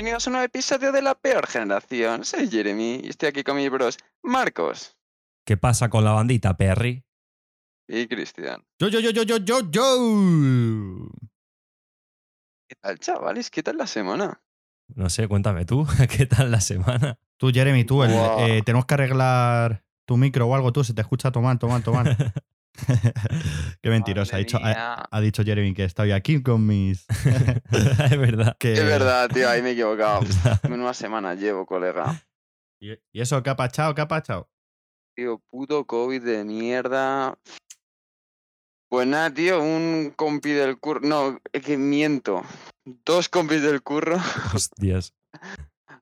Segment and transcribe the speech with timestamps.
[0.00, 2.24] bienvenidos a un nuevo episodio de La Peor Generación.
[2.24, 4.96] Soy Jeremy y estoy aquí con mis bros Marcos
[5.44, 7.04] ¿Qué pasa con la bandita, Perry?
[7.86, 8.64] y Cristian.
[8.78, 11.10] Yo, yo, yo, yo, yo, yo, yo.
[12.66, 13.50] ¿Qué tal, chavales?
[13.50, 14.42] ¿Qué tal la semana?
[14.94, 15.86] No sé, cuéntame tú,
[16.16, 17.18] ¿qué tal la semana?
[17.36, 21.02] Tú, Jeremy, tú, el- eh, tenemos que arreglar tu micro o algo, tú, se te
[21.02, 22.16] escucha tomar, tomar, tomar.
[23.82, 27.06] Qué mentiroso, ha dicho, ha, dicho Jeremy que estoy aquí con mis...
[27.10, 28.56] es verdad.
[28.58, 30.20] que- Es verdad, tío, ahí me he equivocado.
[30.68, 32.22] Una semana llevo, colega.
[32.80, 33.94] ¿Y y eso qué ha pachado?
[33.94, 34.48] ¿Qué ha pachado?
[35.16, 37.38] Tío, puto COVID de mierda.
[38.88, 41.00] Pues nada, tío, un compi del curro.
[41.06, 42.42] No, es que miento.
[43.04, 44.16] Dos compis del curro
[44.54, 45.14] Hostias.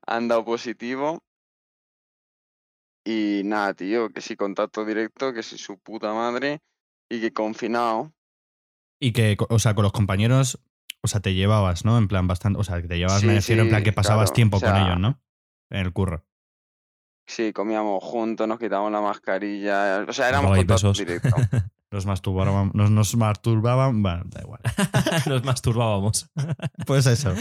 [0.07, 1.21] han dado positivo.
[3.05, 6.59] Y nada, tío, que sí, contacto directo, que sí, su puta madre.
[7.09, 8.13] Y que confinado.
[9.01, 10.59] Y que, o sea, con los compañeros,
[11.01, 11.97] o sea, te llevabas, ¿no?
[11.97, 13.93] En plan, bastante, o sea, que te llevabas, me Sí, refiero, en plan sí, que
[13.93, 15.19] pasabas claro, tiempo o con ellos, ¿no?
[15.71, 16.25] En el curro.
[17.27, 20.05] Sí, comíamos juntos, nos quitábamos la mascarilla.
[20.07, 21.29] O sea, éramos contacto directo.
[21.91, 24.61] Nos masturbaban, nos, nos masturbaban, bueno, da igual.
[25.25, 26.29] Nos masturbábamos.
[26.85, 27.33] Pues eso.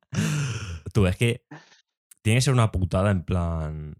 [0.92, 1.46] Tú, es que
[2.22, 3.96] tiene que ser una putada en plan...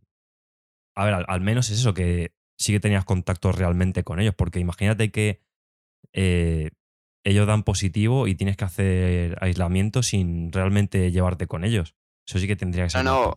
[0.97, 4.34] A ver, al, al menos es eso, que sí que tenías contacto realmente con ellos,
[4.34, 5.41] porque imagínate que
[6.12, 6.70] eh,
[7.25, 11.94] ellos dan positivo y tienes que hacer aislamiento sin realmente llevarte con ellos.
[12.27, 13.34] Eso sí que tendría que ser No.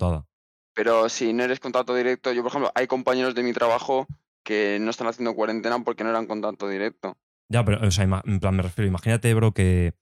[0.73, 4.07] Pero si no eres contacto directo, yo por ejemplo, hay compañeros de mi trabajo
[4.43, 7.17] que no están haciendo cuarentena porque no eran contacto directo.
[7.49, 9.93] Ya, pero, o sea, en plan, me refiero, imagínate, bro, que,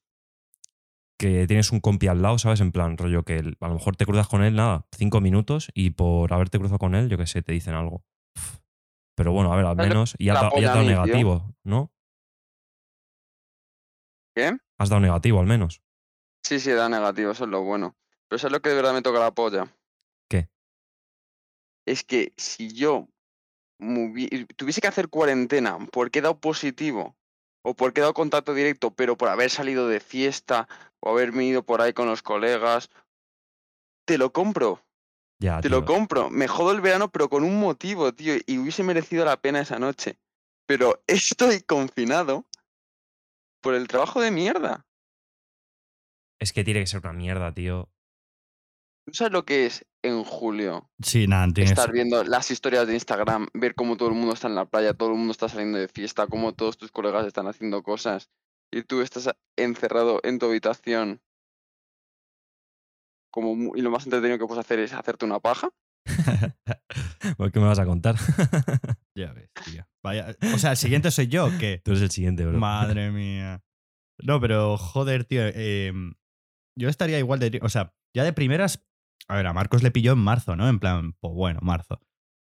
[1.18, 2.60] que tienes un compi al lado, ¿sabes?
[2.62, 5.70] En plan, rollo, que el- a lo mejor te cruzas con él, nada, cinco minutos
[5.74, 8.04] y por haberte cruzado con él, yo qué sé, te dicen algo.
[9.16, 10.82] Pero bueno, a ver, al ¿Sabes lo- menos, y has la dado- y has dado
[10.82, 10.96] mí, tío?
[11.02, 11.92] negativo, ¿no?
[14.36, 14.56] ¿Qué?
[14.78, 15.82] Has dado negativo, al menos.
[16.44, 17.96] Sí, sí, da negativo, eso es lo bueno.
[18.28, 19.68] Pero eso es lo que de verdad me toca la polla.
[20.30, 20.50] ¿Qué?
[21.88, 23.08] Es que si yo
[23.82, 27.16] hubi- tuviese que hacer cuarentena porque he dado positivo
[27.64, 30.68] o porque he dado contacto directo, pero por haber salido de fiesta
[31.08, 32.90] o haberme ido por ahí con los colegas,
[34.06, 34.84] te lo compro.
[35.40, 35.80] Ya, Te tío.
[35.80, 36.30] lo compro.
[36.30, 38.36] Me jodo el verano, pero con un motivo, tío.
[38.46, 40.20] Y hubiese merecido la pena esa noche.
[40.66, 42.46] Pero estoy confinado
[43.62, 44.86] por el trabajo de mierda.
[46.40, 47.90] Es que tiene que ser una mierda, tío.
[49.06, 50.90] ¿Tú sabes lo que es en julio?
[51.02, 51.72] Sí, nada, tienes...
[51.72, 54.94] Estar viendo las historias de Instagram, ver cómo todo el mundo está en la playa,
[54.94, 58.30] todo el mundo está saliendo de fiesta, cómo todos tus colegas están haciendo cosas.
[58.72, 61.22] Y tú estás encerrado en tu habitación.
[63.32, 65.70] Como, y lo más entretenido que puedes hacer es hacerte una paja.
[67.38, 68.16] ¿Por ¿Qué me vas a contar?
[69.16, 69.84] Ya ves, tío.
[70.04, 71.80] Vaya, o sea, el siguiente soy yo, que...
[71.84, 72.60] Tú eres el siguiente, bro.
[72.60, 73.64] Madre mía.
[74.20, 75.42] No, pero joder, tío.
[75.44, 75.92] eh,
[76.78, 77.60] yo estaría igual de.
[77.64, 78.86] O sea, ya de primeras.
[79.28, 80.70] A ver, a Marcos le pilló en marzo, ¿no?
[80.70, 82.00] En plan, pues bueno, marzo.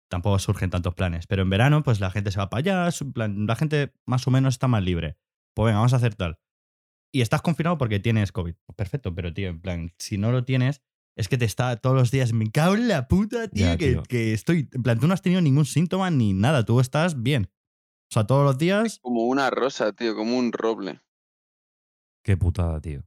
[0.09, 1.27] Tampoco surgen tantos planes.
[1.27, 2.91] Pero en verano, pues la gente se va para allá.
[2.91, 5.17] su- en plan, la gente más o menos está más libre.
[5.55, 6.39] Pues venga, vamos a hacer tal.
[7.13, 8.53] Y estás confinado porque tienes COVID.
[8.65, 10.81] Pues perfecto, pero tío, en plan, si no lo tienes,
[11.17, 12.31] es que te está todos los días.
[12.31, 14.03] Me cago en la puta, tío, Ya, que, tío.
[14.03, 14.69] que estoy.
[14.71, 16.63] En plan, tú no has tenido ningún síntoma ni nada.
[16.63, 17.49] Tú estás bien.
[18.09, 18.99] O sea, todos los días.
[19.01, 21.01] Como una rosa, tío, como un roble.
[22.23, 23.03] Qué putada, tío.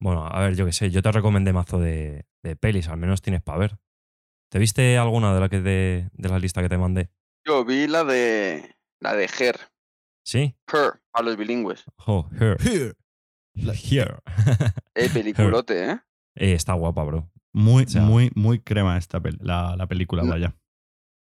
[0.00, 3.22] Bueno, a ver, yo qué sé, yo te recomendé mazo de, de pelis, al menos
[3.22, 3.78] tienes para ver.
[4.50, 7.10] ¿Te viste alguna de, la que de, de la lista que te mandé?
[7.46, 8.76] Yo vi la de.
[9.00, 9.56] La de Her.
[10.24, 10.56] ¿Sí?
[10.72, 11.84] Her, a los bilingües.
[12.06, 12.56] Oh, Her.
[12.62, 14.16] Here.
[14.94, 16.00] Eh, peliculote, ¿eh?
[16.36, 17.30] Eh, está guapa, bro.
[17.52, 20.56] Muy, O sea- muy, muy crema esta pel- la, la película, No- vaya.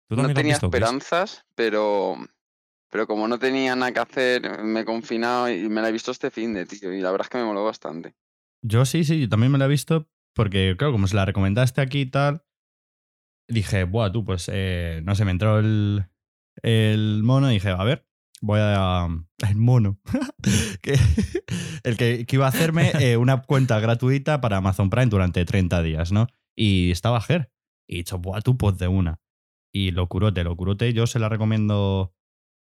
[0.08, 0.80] ¿Tú No tenía visto, Chris?
[0.82, 2.16] esperanzas, pero.
[2.90, 6.10] Pero como no tenía nada que hacer, me he confinado y me la he visto
[6.10, 6.90] este fin de, tío.
[6.94, 8.14] Y la verdad es que me moló bastante.
[8.64, 11.82] Yo sí, sí, yo también me la he visto porque, claro, como se la recomendaste
[11.82, 12.42] aquí y tal,
[13.46, 16.06] dije, buah, tú, pues, eh, no sé, me entró el,
[16.62, 18.07] el mono y dije, a ver,
[18.40, 19.06] voy a...
[19.48, 19.98] El mono.
[20.82, 20.98] que,
[21.84, 25.82] el que, que iba a hacerme eh, una cuenta gratuita para Amazon Prime durante 30
[25.82, 26.26] días, ¿no?
[26.56, 27.50] Y estaba Ger.
[27.88, 29.20] Y he dicho, buah, tú, pues de una.
[29.72, 32.14] Y locurote, locurote, yo se la recomiendo...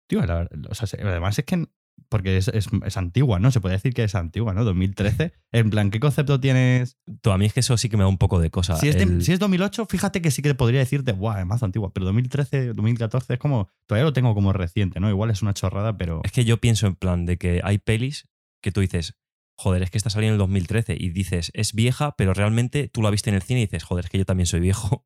[0.08, 1.66] Tío, la- o sea, se- además es que...
[2.08, 3.50] Porque es, es- es antigua, ¿no?
[3.50, 4.64] Se puede decir que es antigua, ¿no?
[4.64, 5.32] 2013.
[5.53, 6.97] En plan, ¿qué concepto tienes?
[7.20, 8.76] Tú, a mí es que eso sí que me da un poco de cosa.
[8.76, 11.47] Si es, de- El- si es 2008, fíjate que sí que podría decirte, guau, es
[11.47, 11.93] más antigua.
[11.93, 13.69] Pero 2013, 2014 es como.
[13.87, 15.08] Todavía lo tengo como reciente, ¿no?
[15.11, 16.20] Igual es una chorrada, pero.
[16.25, 18.29] Es que yo pienso en plan de que hay pelis
[18.62, 19.14] que tú dices,
[19.58, 23.03] joder, es que está saliendo en el 2013 y dices, es vieja, pero realmente tú
[23.03, 25.05] la viste en el cine y dices, joder, es que yo también soy viejo.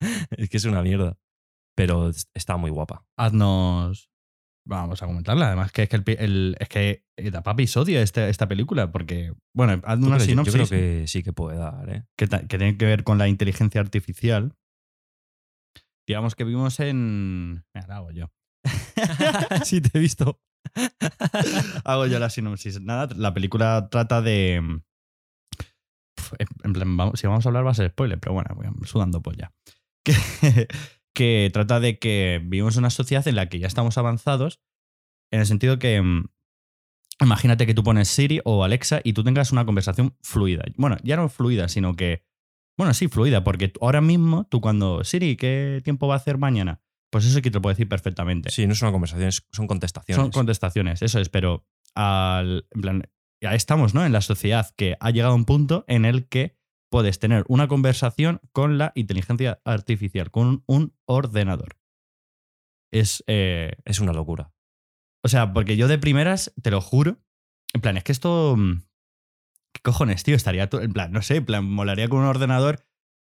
[0.30, 1.18] es que es una mierda.
[1.76, 3.04] Pero es- está muy guapa.
[3.18, 4.10] Haznos.
[4.68, 5.46] Vamos a comentarla.
[5.46, 9.32] Además, que es que, el, el- es que da para episodio este- esta película, porque,
[9.54, 12.04] bueno, Yo una sinopsis Yo creo que sí que puede dar, ¿eh?
[12.16, 14.54] que, tiene que ver con la inteligencia artificial.
[16.08, 17.64] Digamos que vimos en.
[17.74, 18.30] Mira, la hago yo.
[19.64, 20.40] sí, te he visto.
[21.84, 22.80] Hago yo la sinopsis.
[22.80, 24.80] Nada, la película trata de.
[26.16, 26.32] Pf,
[26.64, 29.22] En plan, vamos- si vamos a hablar va a ser spoiler, pero bueno, voy sudando
[29.22, 29.52] polla.
[30.06, 30.68] Que,
[31.16, 34.60] que trata de que vivimos una sociedad en la que ya estamos avanzados,
[35.32, 36.00] en el sentido que.
[36.02, 36.26] mm,
[37.22, 40.64] Imagínate que tú pones Siri o Alexa y tú tengas una conversación fluida.
[40.76, 42.22] Bueno, ya no fluida, sino que.
[42.76, 45.02] Bueno, sí, fluida, porque ahora mismo tú cuando.
[45.02, 46.82] Siri, ¿qué tiempo va a hacer mañana?
[47.10, 48.50] Pues eso que te lo puedo decir perfectamente.
[48.50, 50.22] Sí, no es una conversación, es- son contestaciones.
[50.22, 53.02] Son contestaciones, eso es, pero al, en plan,
[53.42, 54.04] ya estamos ¿no?
[54.04, 56.58] en la sociedad que ha llegado a un punto en el que
[56.96, 61.76] puedes tener una conversación con la inteligencia artificial, con un, ordenador.
[62.90, 64.54] Es, eh, Es una locura.
[65.22, 67.18] o sea, porque yo de primeras, te lo juro,
[67.74, 68.56] en plan, es que esto...
[68.56, 68.80] mm,
[69.74, 70.36] ¿Qué cojones, tío?
[70.36, 72.82] Estaría tú, en plan, no sé, en plan, molaría con un ordenador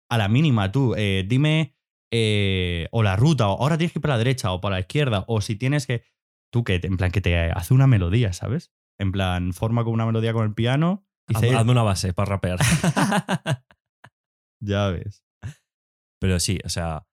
[0.08, 1.76] a la mínima, tú, eh, dime,
[2.11, 4.81] eh, o la ruta, o ahora tienes que ir para la derecha o para la
[4.81, 6.02] izquierda, o si tienes que,
[6.52, 8.73] tú, que, en plan, que te hace una melodía, ¿sabes?
[8.99, 11.06] En plan, forma como una melodía con el piano.
[11.30, 12.58] Dice, Hazme una base para rapear.
[14.60, 15.24] ya ves.
[16.20, 17.06] Pero sí, o sea,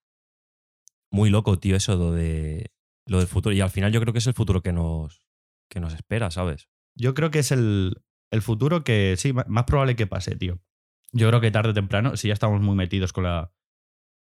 [1.12, 2.72] muy loco, tío, eso lo de
[3.08, 3.56] lo del futuro.
[3.56, 5.26] Y al final yo creo que es el futuro que nos,
[5.72, 6.68] que nos espera, ¿sabes?
[6.98, 10.60] Yo creo que es el, el futuro que sí, más probable que pase, tío.
[11.14, 13.54] Yo creo que tarde o temprano, si ya estamos muy metidos con la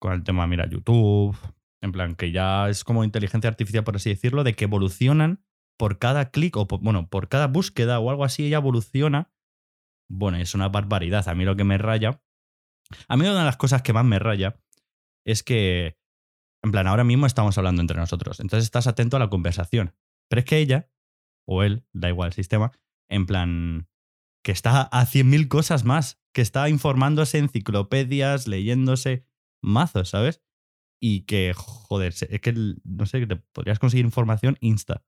[0.02, 1.38] con el tema, mira, YouTube,
[1.82, 5.46] en plan, que ya es como inteligencia artificial, por así decirlo, de que evolucionan
[5.78, 9.32] por cada clic o, por- bueno, por cada búsqueda o algo así, ella evoluciona.
[10.10, 11.28] Bueno, es una barbaridad.
[11.28, 12.22] A mí lo que me raya.
[13.08, 14.60] A mí una de las cosas que más me raya
[15.26, 15.98] es que,
[16.64, 18.40] en plan, ahora mismo estamos hablando entre nosotros.
[18.40, 19.96] Entonces estás atento a la conversación.
[20.30, 20.90] Pero es que ella,
[21.48, 22.72] o él, da igual el sistema,
[23.10, 23.88] en plan,
[24.44, 29.26] que está a 100.000 cosas más, que está informándose enciclopedias, leyéndose
[29.62, 30.42] mazos, ¿sabes?
[31.02, 32.54] Y que, joder, es que,
[32.84, 35.04] no sé, te podrías conseguir información insta.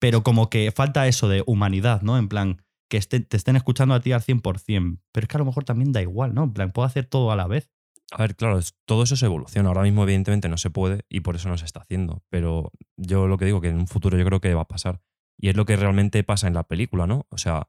[0.00, 2.18] Pero como que falta eso de humanidad, ¿no?
[2.18, 4.98] En plan, que te estén escuchando a ti al 100%.
[5.12, 6.44] Pero es que a lo mejor también da igual, ¿no?
[6.44, 7.70] En plan, puedo hacer todo a la vez.
[8.12, 9.68] A ver, claro, todo eso se evoluciona.
[9.68, 12.22] Ahora mismo, evidentemente, no se puede y por eso no se está haciendo.
[12.28, 15.00] Pero yo lo que digo que en un futuro yo creo que va a pasar.
[15.38, 17.26] Y es lo que realmente pasa en la película, ¿no?
[17.30, 17.68] O sea,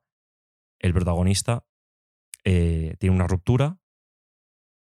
[0.79, 1.65] el protagonista
[2.43, 3.79] eh, tiene una ruptura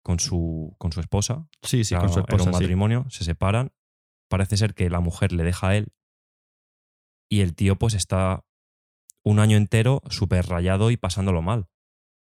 [0.03, 1.47] con su, con su esposa.
[1.61, 2.49] Sí, sí, Era- con su era esposa.
[2.49, 2.61] un sí.
[2.61, 3.71] matrimonio, se separan.
[4.29, 5.93] Parece ser que la mujer le deja a él
[7.29, 8.43] y el tío pues está
[9.23, 11.67] un año entero súper rayado y pasándolo mal.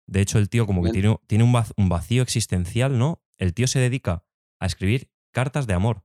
[0.07, 3.21] De hecho, el tío como que tiene, tiene un, vac- un vacío existencial, ¿no?
[3.37, 4.23] El tío se dedica
[4.59, 6.03] a escribir cartas de amor.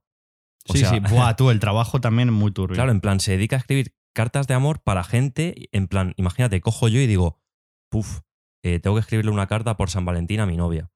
[0.67, 0.99] O sí, sea, sí.
[0.99, 2.75] Buah, tú, el trabajo también es muy turbio.
[2.75, 5.69] Claro, en plan, se dedica a escribir cartas de amor para gente.
[5.71, 7.39] En plan, imagínate, cojo yo y digo,
[7.89, 8.21] puf,
[8.63, 10.91] eh, tengo que escribirle una carta por San Valentín a mi novia.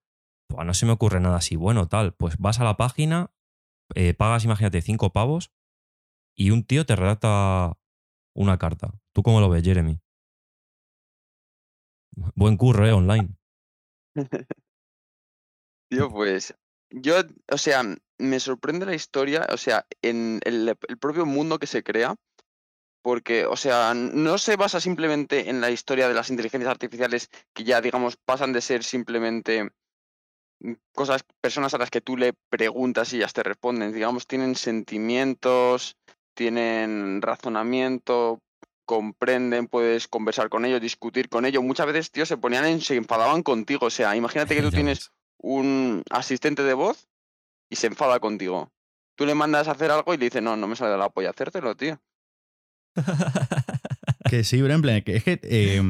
[0.47, 1.55] Pues no se me ocurre nada así.
[1.55, 3.31] Bueno, tal, pues vas a la página,
[3.95, 5.51] eh, pagas, imagínate, cinco pavos
[6.35, 7.77] y un tío te redacta
[8.35, 8.93] una carta.
[9.15, 9.97] ¿Tú cómo lo ves, Jeremy?
[12.35, 12.91] Buen curro, ¿eh?
[12.91, 13.29] Online.
[15.89, 16.53] Tío, pues
[16.89, 17.15] yo,
[17.49, 17.83] o sea,
[18.17, 22.15] me sorprende la historia, o sea, en el, el propio mundo que se crea,
[23.01, 27.63] porque, o sea, no se basa simplemente en la historia de las inteligencias artificiales que
[27.63, 29.69] ya, digamos, pasan de ser simplemente
[30.91, 35.95] cosas, personas a las que tú le preguntas y ellas te responden, digamos, tienen sentimientos,
[36.33, 38.41] tienen razonamiento,
[38.85, 41.63] comprenden, puedes conversar con ellos, discutir con ellos.
[41.63, 45.11] Muchas veces, tío, se ponían en, se enfadaban contigo, o sea, imagínate que tú tienes
[45.37, 47.07] un asistente de voz
[47.69, 48.71] y se enfada contigo.
[49.15, 51.09] Tú le mandas a hacer algo y le dices, no, no me sale de la
[51.09, 51.99] polla hacértelo, tío.
[54.29, 55.81] Que sí, pero en plan, que es que eh,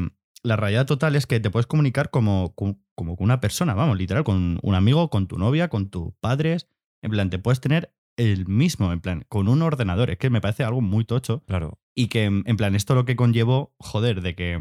[0.42, 3.96] la rayada total es que te puedes comunicar como, como, como con una persona, vamos,
[3.96, 6.68] literal, con un amigo, con tu novia, con tus padres.
[7.02, 10.10] En plan, te puedes tener el mismo, en plan, con un ordenador.
[10.10, 11.44] Es que me parece algo muy tocho.
[11.46, 11.78] Claro.
[11.94, 14.60] Y que, en plan, esto lo que conllevó, joder, de que,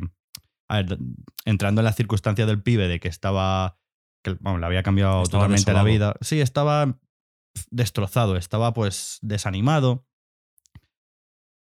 [0.69, 0.97] a ver,
[1.45, 3.79] entrando en la circunstancia del pibe de que estaba,
[4.24, 6.15] que, vamos, le había cambiado Estaba totalmente la vida.
[6.21, 7.00] Sí, estaba
[7.71, 10.05] destrozado, estaba pues desanimado.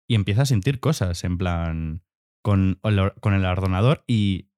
[0.09, 2.03] Y empieza a sentir cosas, en plan,
[2.43, 2.79] con
[3.21, 4.51] con el ordenador y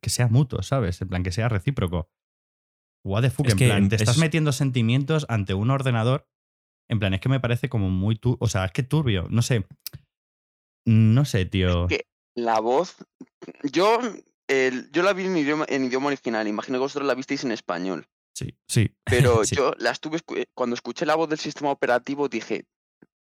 [0.00, 1.00] que sea mutuo, ¿sabes?
[1.02, 2.08] En plan, que sea recíproco.
[3.04, 6.28] What the fuck, Es en plan, te es- estás metiendo sentimientos ante un ordenador.
[6.92, 9.26] En plan, es que me parece como muy tu O sea, es que turbio.
[9.30, 9.64] No sé.
[10.86, 11.86] No sé, tío.
[11.88, 12.06] que
[12.36, 12.96] la voz,
[13.62, 13.98] yo,
[14.92, 18.06] yo la vi en idioma, en idioma original, imagino que vosotros la visteis en español,
[18.34, 18.90] Sí, sí.
[19.04, 19.54] pero Sí.
[19.56, 20.20] yo la estuve,
[20.54, 22.64] cuando escuché la voz del sistema operativo dije,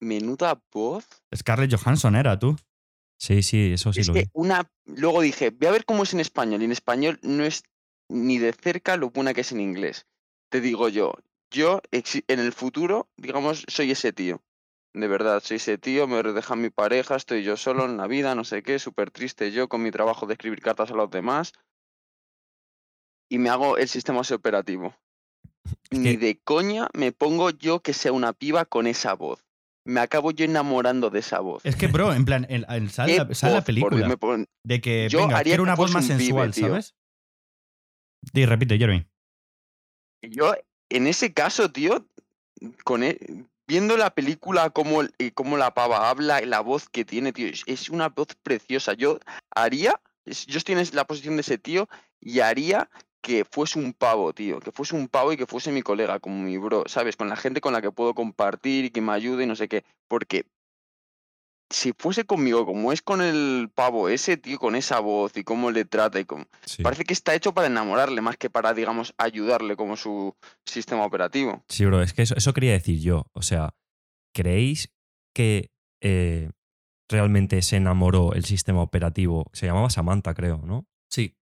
[0.01, 1.05] menuda voz.
[1.35, 2.55] Scarlett Johansson era tú.
[3.19, 4.29] Sí, sí, eso sí es lo que vi.
[4.33, 4.67] una.
[4.85, 6.61] Luego dije, voy a ver cómo es en español.
[6.61, 7.63] Y en español no es
[8.09, 10.07] ni de cerca lo buena que es en inglés.
[10.49, 11.13] Te digo yo,
[11.53, 14.41] yo en el futuro, digamos, soy ese tío.
[14.93, 18.35] De verdad, soy ese tío, me deja mi pareja, estoy yo solo en la vida,
[18.35, 21.53] no sé qué, súper triste yo con mi trabajo de escribir cartas a los demás.
[23.29, 24.95] Y me hago el sistema operativo.
[25.91, 29.43] Ni de coña me pongo yo que sea una piba con esa voz.
[29.85, 31.65] Me acabo yo enamorando de esa voz.
[31.65, 33.65] Es que, bro, en plan, en, en- sale, ¿Qué la, sale voz?
[33.65, 36.53] Película me pon- de que, yo venga, haría quiero una voz más un sensual.
[36.53, 36.95] ¿sabes?
[38.33, 39.05] Di, repite, Jeremy.
[40.21, 40.53] Yo,
[40.93, 42.05] en ese caso, tío,
[43.01, 44.71] e- viendo la película,
[45.17, 48.93] eh, cómo la pava habla, la voz que tiene, tío, es, es una voz preciosa.
[48.93, 49.19] Yo
[49.55, 51.89] haría, yo estoy en la posición de ese tío
[52.21, 52.89] y haría
[53.21, 56.43] que fuese un pavo, tío, que fuese un pavo y que fuese mi colega, como
[56.43, 57.15] mi bro, ¿sabes?
[57.15, 59.67] Con la gente con la que puedo compartir y que me ayude y no sé
[59.67, 59.83] qué.
[60.07, 60.45] Porque
[61.73, 65.71] si fuese conmigo, como es con el pavo ese, tío, con esa voz y cómo
[65.71, 66.45] le trata y cómo...
[66.65, 66.83] Sí.
[66.83, 71.63] Parece que está hecho para enamorarle más que para, digamos, ayudarle como su sistema operativo.
[71.69, 73.25] Sí, bro, es que eso, eso quería decir yo.
[73.33, 73.73] O sea,
[74.35, 74.93] ¿creéis
[75.33, 76.51] que eh,
[77.09, 79.49] realmente se enamoró el sistema operativo?
[79.53, 80.85] Se llamaba Samantha, creo, ¿no?
[81.09, 81.35] Sí.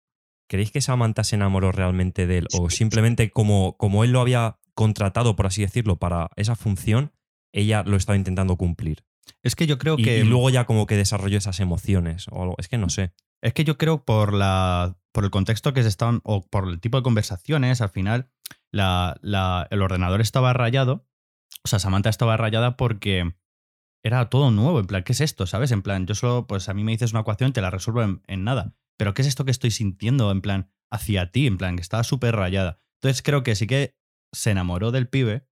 [0.49, 2.47] ¿Creéis que Samantha se enamoró realmente de él?
[2.57, 7.11] ¿O simplemente como, como él lo había contratado, por así decirlo, para esa función,
[7.51, 9.03] ella lo estaba intentando cumplir?
[9.43, 10.19] Es que yo creo Y, que.
[10.19, 12.55] y luego ya como que desarrolló esas emociones o algo.
[12.57, 13.13] Es que no sé.
[13.41, 14.97] Es que yo creo por la.
[15.11, 16.21] por el contexto que se estaban.
[16.23, 18.29] o por el tipo de conversaciones, al final,
[18.71, 21.07] la, la- el ordenador estaba rayado.
[21.63, 23.35] O sea, Samantha estaba rayada porque
[24.03, 24.79] era todo nuevo.
[24.79, 25.45] En plan, ¿qué es esto?
[25.45, 25.71] ¿Sabes?
[25.71, 28.01] En plan, yo solo, pues a mí me dices una ecuación y te la resuelvo
[28.03, 28.73] en, en nada.
[28.97, 30.31] Pero ¿qué es esto que estoy sintiendo?
[30.31, 32.79] En plan, hacia ti, en plan, que estaba súper rayada.
[33.01, 33.95] Entonces creo que sí que
[34.31, 35.47] se enamoró del pibe.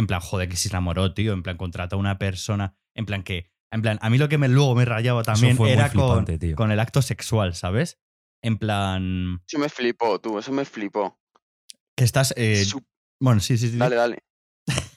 [0.00, 1.34] En plan, joder, que se enamoró, tío.
[1.34, 2.74] En plan, contrata a una persona.
[2.94, 3.50] En plan, que.
[3.70, 6.56] En plan, a mí lo que me, luego me rayaba también era con, tío.
[6.56, 8.00] con el acto sexual, ¿sabes?
[8.42, 9.42] En plan.
[9.46, 11.20] Eso me flipó, tú, eso me flipó.
[11.94, 12.32] Que estás.
[12.38, 12.64] eh,
[13.20, 13.76] bueno, sí, sí, sí.
[13.76, 14.24] Dale, dale.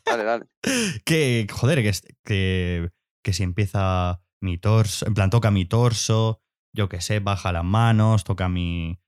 [0.05, 0.45] Dale, dale.
[1.05, 1.91] Que, joder, que,
[2.23, 2.89] que,
[3.21, 5.05] que si empieza mi torso.
[5.05, 6.39] En plan, toca mi torso.
[6.73, 9.01] Yo qué sé, baja las manos, toca mi,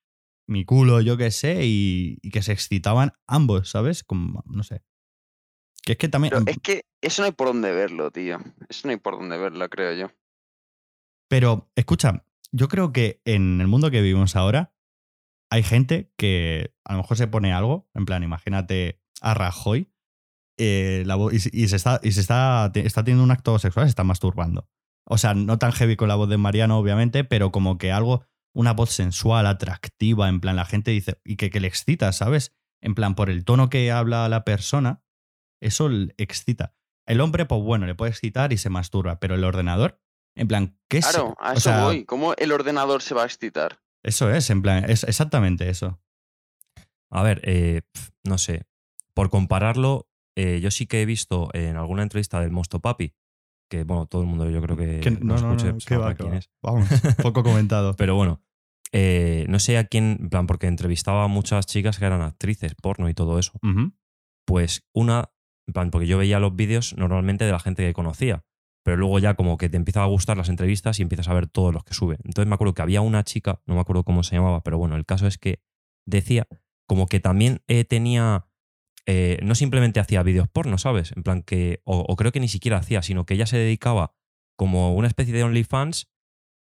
[0.45, 1.65] mi culo, yo qué sé.
[1.65, 4.03] Y, y que se excitaban ambos, ¿sabes?
[4.03, 4.83] Como, no sé.
[5.86, 6.32] Que es que también.
[6.32, 8.39] Pero es que eso no hay por dónde verlo, tío.
[8.70, 10.12] Eso no hay por dónde verlo, creo yo.
[11.30, 14.74] Pero, escucha, yo creo que en el mundo que vivimos ahora
[15.51, 19.92] hay gente que a lo mejor se pone algo, en plan, imagínate a Rajoy
[20.58, 23.86] eh, la y, se- y se, está, y se está, está teniendo un acto sexual,
[23.86, 24.70] se está masturbando.
[25.08, 28.25] O sea, no tan heavy con la voz de Mariano, obviamente, pero como que algo,
[28.56, 32.56] una voz sensual, atractiva, en plan, la gente dice, y que, que le excita, ¿sabes?
[32.82, 35.04] En plan, por el tono que habla la persona,
[35.62, 36.74] eso le excita.
[37.07, 40.01] El hombre, pues bueno, le puede excitar y se masturba, pero el ordenador,
[40.35, 41.07] en plan, ¿qué es?
[41.07, 42.03] Claro, a o eso sea, voy.
[42.05, 43.79] ¿Cómo el ordenador se va a excitar?
[44.03, 46.00] Eso es, en plan, es exactamente eso.
[47.12, 47.81] A ver, eh,
[48.24, 48.65] no sé.
[49.13, 53.13] Por compararlo, eh, yo sí que he visto en alguna entrevista del Mosto Papi,
[53.69, 56.50] que bueno, todo el mundo yo creo que, Que- lo escuche, sabrá quién es.
[56.62, 56.88] Vamos,
[57.21, 57.93] poco comentado.
[57.97, 58.41] Pero bueno,
[58.91, 62.75] eh, no sé a quién, en plan, porque entrevistaba a muchas chicas que eran actrices,
[62.75, 63.53] porno y todo eso.
[64.45, 65.31] Pues una,
[65.67, 68.43] en plan, porque yo veía los vídeos normalmente de la gente que conocía,
[68.84, 71.48] pero luego ya como que te empiezan a gustar las entrevistas y empiezas a ver
[71.48, 72.17] todos los que sube.
[72.24, 74.95] Entonces me acuerdo que había una chica, no me acuerdo cómo se llamaba, pero bueno,
[74.95, 75.60] el caso es que
[76.05, 76.48] decía
[76.88, 78.48] como que también eh, tenía,
[79.07, 81.13] eh, no simplemente hacía vídeos porno, ¿sabes?
[81.15, 84.13] En plan que, o, creo que ni siquiera hacía, sino que ella se dedicaba
[84.55, 86.12] como una especie de OnlyFans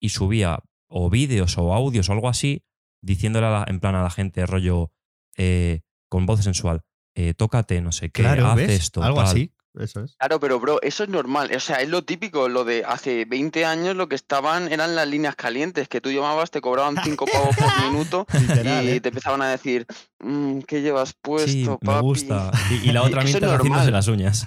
[0.01, 2.63] y subía o vídeos o audios o algo así,
[3.03, 4.93] diciéndole en plan a la gente, rollo,
[5.37, 6.83] eh, con voz sensual,
[7.15, 8.71] eh, tócate, no sé qué, Claro, haz ¿ves?
[8.71, 9.03] esto.
[9.03, 9.27] Algo tal.
[9.27, 9.53] así.
[9.77, 10.15] Eso es.
[10.19, 11.51] Claro, pero bro, eso es normal.
[11.53, 12.49] O sea, es lo típico.
[12.49, 16.53] Lo de hace 20 años lo que estaban eran las líneas calientes, que tú llamabas,
[16.53, 19.01] te cobraban 5 pavos por minuto Literal, y ¿eh?
[19.01, 19.85] te empezaban a decir,
[20.21, 22.03] "Mm, ¿qué llevas puesto, Sí, me papi?".
[22.03, 22.53] gusta.
[22.71, 24.47] Y, y la otra mientras haciéndose las uñas.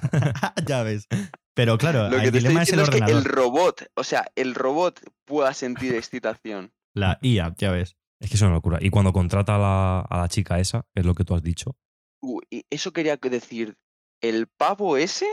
[0.65, 1.07] ya ves.
[1.53, 4.03] Pero claro, Lo que el te estoy dilema es el es que el robot, o
[4.05, 6.71] sea, el robot pueda sentir excitación.
[6.93, 7.97] La IA, ya ves.
[8.21, 8.77] Es que es una locura.
[8.81, 11.43] Y cuando contrata a la, a la chica esa, que es lo que tú has
[11.43, 11.75] dicho,
[12.21, 13.75] Uh, eso quería que decir,
[14.21, 15.27] el pavo ese,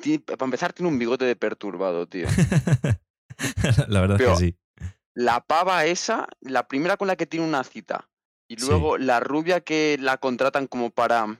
[0.00, 2.26] ti- para empezar, tiene un bigote de perturbado, tío.
[3.88, 4.56] la verdad Pero- es que sí.
[5.14, 8.08] La pava esa, la primera con la que tiene una cita.
[8.48, 8.66] Y Sí.
[8.66, 11.38] luego la rubia que la contratan como para...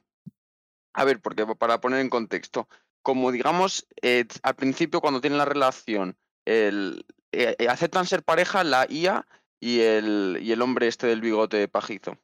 [0.95, 2.69] A ver, porque para poner en contexto,
[3.03, 8.63] como digamos, eh, al principio cuando tienen la relación, el, eh, eh, aceptan ser pareja
[8.63, 9.27] la IA
[9.59, 12.19] y el, y el hombre este del bigote pajizo.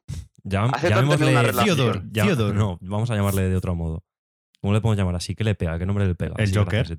[0.49, 1.63] Una llamémosle-.
[1.63, 2.57] Theodore, ya- Theodore.
[2.57, 4.03] No, vamos a llamarle de otro modo.
[4.61, 5.35] ¿Cómo le podemos llamar así?
[5.35, 5.77] ¿Qué le pega?
[5.79, 6.33] ¿Qué nombre le pega?
[6.37, 6.97] El Así Joker.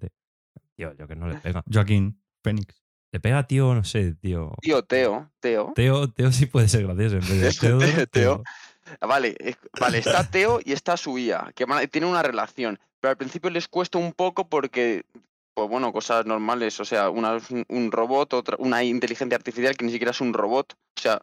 [0.76, 1.62] Tío, el Joker no le pega.
[1.70, 2.82] Joaquín Phoenix.
[3.12, 4.52] Le pega, tío, no sé, tío.
[4.62, 5.72] Tío, Teo, Teo.
[5.74, 8.06] Teo, Teo sí puede ser gracioso en vez de Teodoro, Teo.
[8.06, 8.42] Teo.
[9.00, 9.36] Ah, Vale,
[9.78, 13.68] vale, está Teo y está su IA, que tienen una relación, pero al principio les
[13.68, 15.04] cuesta un poco porque,
[15.54, 17.38] pues bueno, cosas normales, o sea, una
[17.68, 21.20] un robot, otra, una inteligencia artificial que ni siquiera es un robot, o sea,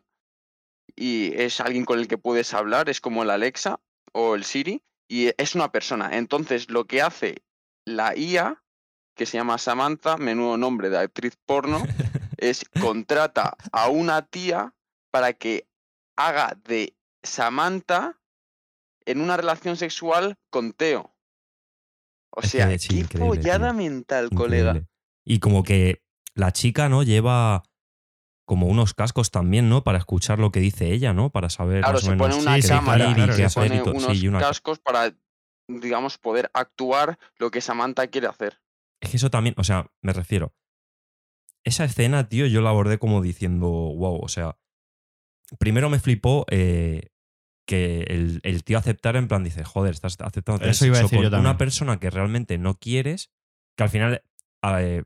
[0.97, 3.79] y es alguien con el que puedes hablar, es como el Alexa
[4.11, 6.17] o el Siri, y es una persona.
[6.17, 7.43] Entonces, lo que hace
[7.85, 8.63] la IA,
[9.15, 11.81] que se llama Samantha, menudo nombre de actriz porno,
[12.37, 14.73] es contrata a una tía
[15.11, 15.67] para que
[16.17, 18.19] haga de Samantha
[19.05, 21.13] en una relación sexual con Teo.
[22.31, 23.73] O sea, sí, qué tío.
[23.73, 24.83] mental, colega.
[25.23, 26.01] Y como que
[26.33, 27.03] la chica, ¿no?
[27.03, 27.63] Lleva
[28.47, 29.83] como unos cascos también, ¿no?
[29.83, 31.29] Para escuchar lo que dice ella, ¿no?
[31.29, 33.37] Para saber Claro, más o se pone menos una Sí, cámara claro, y claro, se
[33.37, 33.93] se hacer y pone todo.
[33.93, 35.13] unos Sí, y una- cascos para,
[35.67, 38.61] digamos, poder actuar lo que Samantha quiere hacer.
[39.01, 40.55] Es que eso también, o sea, me refiero.
[41.65, 44.57] Esa escena, tío, yo la abordé como diciendo, wow, o sea,
[45.59, 47.09] primero me flipó eh,
[47.67, 51.19] que el, el tío aceptara en plan, dice, joder, estás aceptando Eso iba a decir
[51.21, 53.29] yo una persona que realmente no quieres,
[53.75, 54.23] que al final,
[54.79, 55.03] eh,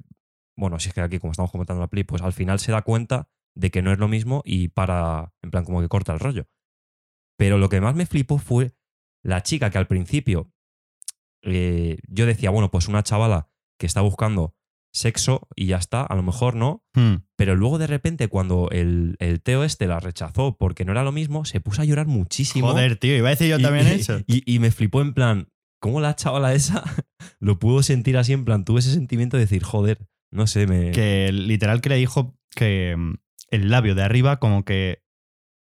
[0.57, 2.81] bueno, si es que aquí como estamos comentando la peli, pues al final se da
[2.81, 6.19] cuenta de que no es lo mismo y para, en plan, como que corta el
[6.19, 6.47] rollo.
[7.37, 8.73] Pero lo que más me flipó fue
[9.23, 10.51] la chica que al principio
[11.43, 14.55] eh, yo decía, bueno, pues una chavala que está buscando
[14.93, 17.23] sexo y ya está, a lo mejor no, Hmm.
[17.37, 21.13] pero luego de repente cuando el, el Teo este la rechazó porque no era lo
[21.13, 22.67] mismo, se puso a llorar muchísimo.
[22.71, 24.19] Joder, tío, iba a decir yo y, también y- eso.
[24.27, 25.47] Y, y me flipó en plan,
[25.79, 26.83] ¿cómo la chavala esa
[27.39, 28.33] lo pudo sentir así?
[28.33, 30.91] En plan, tuve ese sentimiento de decir, joder, no sé, me...
[30.91, 33.13] Que literal que le dijo que mm,
[33.49, 35.03] el labio de arriba como que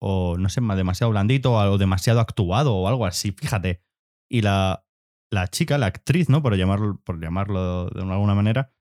[0.02, 3.82] o no sé, ma- demasiado blandito o demasiado actuado o algo así, fíjate.
[4.30, 4.86] Y la,
[5.32, 6.42] la chica, la actriz, ¿no?
[6.42, 8.74] Por llamarlo, por llamarlo de alguna manera,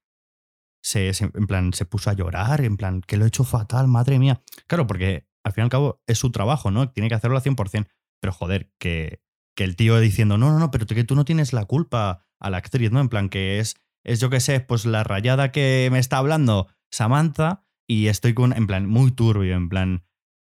[0.83, 3.89] se, se- en plan, se puso a llorar, en plan, que lo he hecho fatal,
[3.89, 4.43] madre mía.
[4.67, 6.91] Claro, porque al fin y al cabo es su trabajo, ¿no?
[6.91, 7.89] Tiene que hacerlo al 100%.
[8.21, 9.21] Pero joder, que,
[9.57, 12.51] que el tío diciendo, no, no, no, pero que tú no tienes la culpa a
[12.51, 13.01] la actriz, ¿no?
[13.01, 13.75] En plan, que es,
[14.09, 18.57] es yo qué sé, pues la rayada que me está hablando Samantha y estoy con,
[18.57, 20.05] en plan, muy turbio, en plan,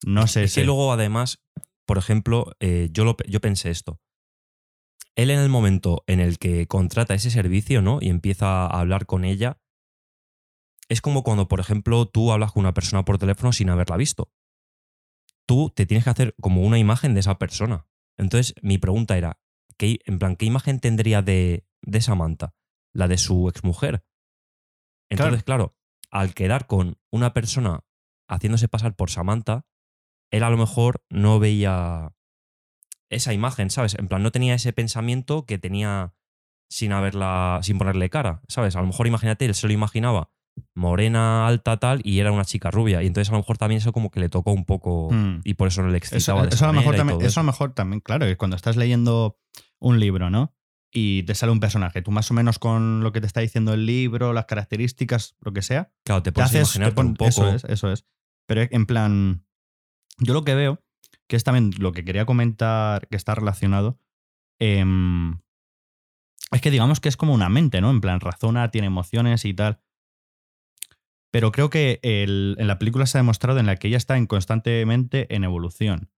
[0.05, 0.45] no sé.
[0.45, 1.45] Es que luego, además,
[1.87, 4.01] por ejemplo, eh, yo, lo, yo pensé esto.
[5.15, 7.99] Él en el momento en el que contrata ese servicio, ¿no?
[8.01, 9.61] Y empieza a hablar con ella,
[10.89, 14.33] es como cuando, por ejemplo, tú hablas con una persona por teléfono sin haberla visto.
[15.47, 17.87] Tú te tienes que hacer como una imagen de esa persona.
[18.19, 19.39] Entonces, mi pregunta era,
[19.79, 22.55] ¿qué, en plan, ¿qué imagen tendría de, de Samantha?
[22.95, 24.05] La de su exmujer.
[25.11, 25.77] Entonces, claro,
[26.11, 27.81] al quedar con una persona
[28.29, 29.67] haciéndose pasar por Samantha,
[30.31, 32.13] él a lo mejor no veía
[33.11, 33.95] esa imagen, ¿sabes?
[33.99, 36.15] En plan, no tenía ese pensamiento que tenía
[36.71, 38.75] sin haberla, sin ponerle cara, ¿sabes?
[38.77, 40.31] A lo mejor imagínate, él se lo imaginaba
[40.75, 43.03] morena, alta, tal, y era una chica rubia.
[43.03, 45.41] Y entonces a lo mejor también eso como que le tocó un poco Hmm.
[45.45, 47.43] y por eso no le Eso, excitaba de eso a lo mejor también, eso a
[47.43, 49.39] lo mejor también, claro, que cuando estás leyendo
[49.81, 50.54] un libro, ¿no?
[50.97, 53.75] Y te sale un personaje, tú más o menos con lo que te está diciendo
[53.75, 56.61] el libro, las características, lo que sea, Claro, te te puedes haces.
[56.61, 57.29] imaginar te pon- un poco.
[57.29, 58.07] Eso es, eso es.
[58.47, 59.45] Pero en plan.
[60.19, 60.81] Yo lo que veo,
[61.27, 63.99] que es también lo que quería comentar, que está relacionado,
[64.61, 65.41] em,
[66.53, 67.91] es que digamos que es como una mente, ¿no?
[67.91, 69.81] En plan, razona, tiene emociones y tal.
[71.33, 74.17] Pero creo que el- en la película se ha demostrado en la que ella está
[74.17, 76.11] en constantemente en evolución.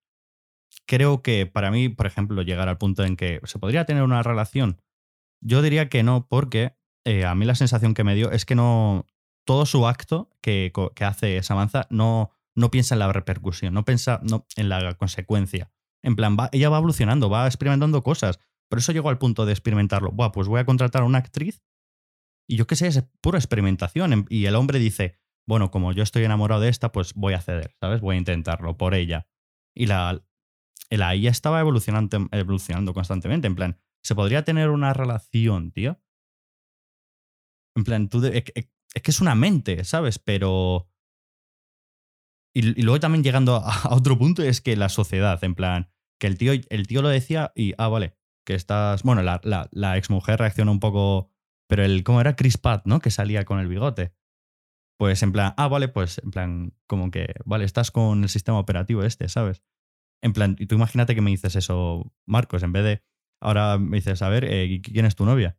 [0.86, 4.22] Creo que para mí, por ejemplo, llegar al punto en que se podría tener una
[4.22, 4.80] relación,
[5.40, 8.54] yo diría que no, porque eh, a mí la sensación que me dio es que
[8.54, 9.06] no.
[9.44, 14.20] Todo su acto que, que hace Samantha no, no piensa en la repercusión, no piensa
[14.24, 15.70] no, en la consecuencia.
[16.02, 18.40] En plan, ella va evolucionando, va experimentando cosas.
[18.68, 20.10] Por eso llegó al punto de experimentarlo.
[20.10, 21.62] Buah, pues voy a contratar a una actriz
[22.48, 24.26] y yo qué sé, es pura experimentación.
[24.28, 27.74] Y el hombre dice, bueno, como yo estoy enamorado de esta, pues voy a ceder,
[27.80, 28.00] ¿sabes?
[28.00, 29.26] Voy a intentarlo por ella.
[29.74, 30.22] Y la,
[30.90, 33.46] la IA estaba evolucionando, constantemente.
[33.46, 36.00] En plan, ¿se podría tener una relación, tío?
[37.76, 38.70] En plan, tú de- es, que-
[39.10, 40.18] es una mente, ¿sabes?
[40.18, 40.88] Pero...
[42.54, 46.38] Y, luego también llegando a, otro punto es que la sociedad, en plan, que el
[46.38, 49.02] tío, el tío lo decía y, ah, vale, que estás...
[49.02, 51.30] Bueno, la, la, la exmujer reacciona un poco...
[51.68, 52.36] Pero el, ¿cómo era?
[52.36, 53.00] Chris Pratt, ¿no?
[53.00, 54.14] Que salía con el bigote.
[54.98, 58.58] Pues en plan, ah, vale, pues en plan, como que, vale, estás con el sistema
[58.58, 59.62] operativo este, ¿sabes?
[60.22, 63.02] En plan, y tú imagínate que me dices eso, Marcos, en vez de,
[63.40, 65.58] ahora me dices, a ver, eh, ¿y ¿quién es tu novia?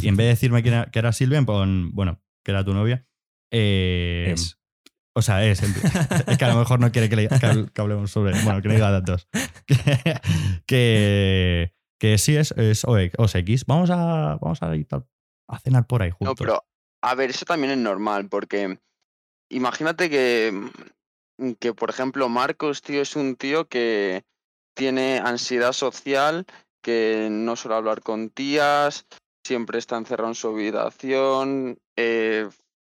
[0.00, 2.72] Y en vez de decirme quién era- que era Silvia, pon, bueno, que era tu
[2.74, 3.06] novia.
[3.52, 4.58] eh, Es.
[5.14, 5.62] O sea, es.
[5.62, 8.32] Es que a lo mejor no quiere que, le- que hable- que hablemos sobre.
[8.42, 9.28] Bueno, que no diga datos.
[9.66, 10.20] Que,
[10.66, 13.64] que, Que sí es, es OX, X.
[13.66, 14.86] Vamos a, vamos a ir
[15.48, 16.28] a cenar por ahí juntos.
[16.28, 16.64] No, pero
[17.02, 18.78] a ver, eso también es normal, porque
[19.50, 20.52] imagínate que,
[21.58, 24.24] que, por ejemplo, Marcos, tío, es un tío que
[24.74, 26.46] tiene ansiedad social,
[26.82, 29.06] que no suele hablar con tías,
[29.44, 32.48] siempre está encerrado en su habitación, eh,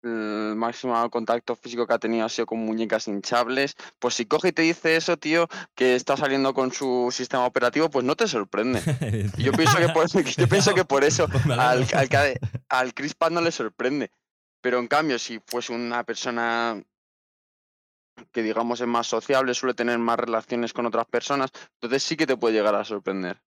[0.02, 3.74] el máximo contacto físico que ha tenido ha sido con muñecas hinchables.
[3.98, 7.90] Pues si coge y te dice eso, tío, que está saliendo con su sistema operativo,
[7.90, 8.80] pues no te sorprende.
[9.38, 13.32] Yo pienso que por, yo pienso que por eso Pues al, al, al Chris Pratt
[13.32, 14.10] no le sorprende.
[14.60, 16.82] Pero en cambio, si fuese una persona
[18.32, 22.26] que digamos es más sociable, suele tener más relaciones con otras personas, entonces sí que
[22.26, 23.42] te puede llegar a sorprender.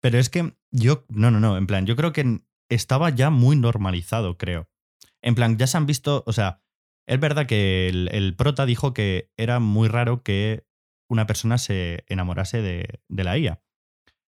[0.00, 3.56] Pero es que yo, no, no, no, en plan, yo creo que estaba ya muy
[3.56, 4.68] normalizado, creo.
[5.22, 6.60] En plan, ya se han visto, o sea,
[7.06, 10.66] es verdad que el, prota dijo que era muy raro que
[11.08, 13.62] una persona se enamorase de, de la IA.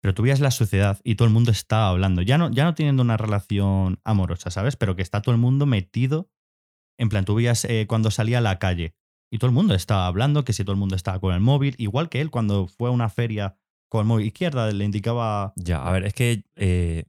[0.02, 2.74] Pero tú veías la sociedad y todo el mundo está hablando, ya no, ya no
[2.74, 4.76] teniendo una relación amorosa, ¿sabes?
[4.76, 6.30] Pero que está todo el mundo metido.
[6.98, 8.94] En plan, tú veías eh, cuando salía a la calle
[9.34, 11.74] y todo el mundo estaba hablando, que si todo el mundo estaba con el móvil,
[11.78, 13.56] igual que él cuando fue a una feria
[13.88, 17.06] con el móvil izquierda, le indicaba Ya, a ver, es que, eh,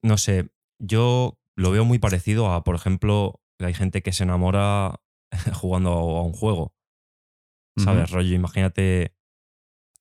[0.00, 5.00] no sé, yo lo veo muy parecido a, por ejemplo, hay gente que se enamora
[5.52, 6.72] jugando a un juego.
[7.76, 8.08] ¿Sabes?
[8.12, 9.12] Rollo, imagínate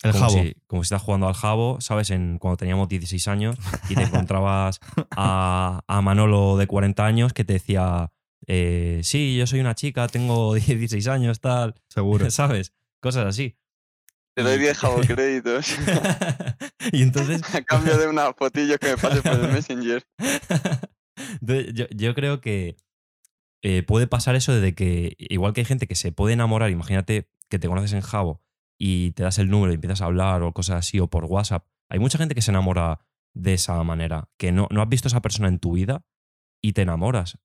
[0.04, 0.44] el como, jabo.
[0.44, 2.12] Si, como si estás jugando al jabo, ¿sabes?
[2.12, 3.56] En, cuando teníamos 16 años
[3.90, 8.12] y te encontrabas a, a Manolo de 40 años que te decía,
[8.48, 12.30] eh, sí, yo soy una chica, tengo 16 años, tal, Seguro.
[12.32, 12.74] ¿sabes?
[13.00, 13.58] Cosas así.
[14.36, 15.76] Te doy 10 créditos
[16.92, 20.04] y entonces a cambio de una fotillo que me pases por el Messenger.
[21.40, 22.76] Entonces, yo, yo creo que
[23.62, 27.30] eh, puede pasar eso de que, igual que hay gente que se puede enamorar, imagínate
[27.48, 28.42] que te conoces en Jabo
[28.78, 31.66] y te das el número y empiezas a hablar o cosas así, o por WhatsApp.
[31.88, 33.00] Hay mucha gente que se enamora
[33.34, 36.06] de esa manera, que no, no has visto a esa persona en tu vida
[36.62, 37.38] y te enamoras.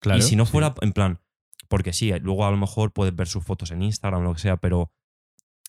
[0.00, 0.52] Claro, y si no sí.
[0.52, 1.20] fuera, en plan,
[1.68, 4.40] porque sí, luego a lo mejor puedes ver sus fotos en Instagram o lo que
[4.40, 4.92] sea, pero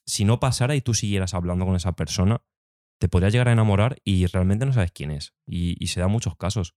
[0.05, 2.41] si no pasara y tú siguieras hablando con esa persona,
[2.99, 5.33] te podrías llegar a enamorar y realmente no sabes quién es.
[5.45, 6.75] Y, y se da muchos casos.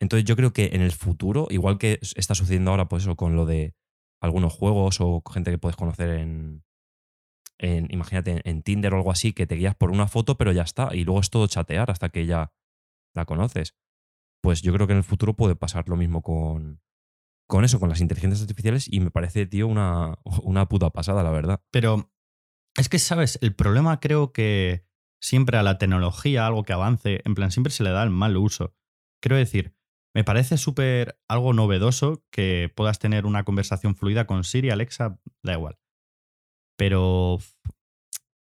[0.00, 3.36] Entonces yo creo que en el futuro, igual que está sucediendo ahora, pues eso, con
[3.36, 3.74] lo de
[4.20, 6.64] algunos juegos o gente que puedes conocer en,
[7.58, 10.50] en imagínate, en, en Tinder o algo así, que te guías por una foto, pero
[10.52, 10.94] ya está.
[10.94, 12.52] Y luego es todo chatear hasta que ya
[13.14, 13.76] la conoces.
[14.42, 16.82] Pues yo creo que en el futuro puede pasar lo mismo con,
[17.48, 21.30] con eso, con las inteligencias artificiales, y me parece, tío, una, una puta pasada, la
[21.30, 21.62] verdad.
[21.70, 22.12] Pero
[22.76, 23.38] es que, ¿sabes?
[23.40, 24.86] El problema creo que
[25.20, 28.36] siempre a la tecnología, algo que avance, en plan, siempre se le da el mal
[28.36, 28.74] uso.
[29.22, 29.76] Quiero decir,
[30.14, 35.52] me parece súper algo novedoso que puedas tener una conversación fluida con Siri, Alexa, da
[35.52, 35.78] igual.
[36.76, 37.38] Pero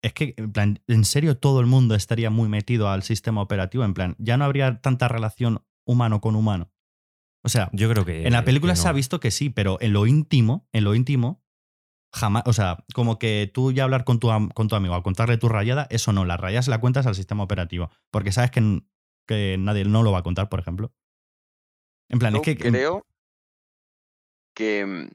[0.02, 3.84] es que, en plan, en serio todo el mundo estaría muy metido al sistema operativo,
[3.84, 6.70] en plan, ya no habría tanta relación humano con humano.
[7.44, 8.26] O sea, Yo creo que.
[8.26, 11.42] en la película se ha visto que sí, pero en lo íntimo, en lo íntimo,
[12.14, 15.02] jamás, o sea, como que tú ya hablar con tu, am- con tu amigo, a
[15.02, 18.82] contarle tu rayada, eso no, las rayas la cuentas al sistema operativo, porque sabes que,
[19.26, 20.92] que nadie no lo va a contar, por ejemplo.
[22.08, 23.06] En plan, Yo es que creo
[24.54, 25.08] que mm,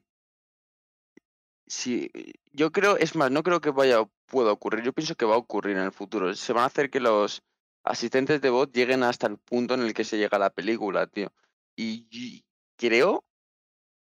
[1.68, 2.12] si
[2.52, 4.84] yo creo, es más, no creo que vaya pueda ocurrir.
[4.84, 6.34] Yo pienso que va a ocurrir en el futuro.
[6.34, 7.44] Se van a hacer que los
[7.90, 11.32] asistentes de voz lleguen hasta el punto en el que se llega la película, tío.
[11.76, 12.44] Y,
[12.78, 13.24] creo,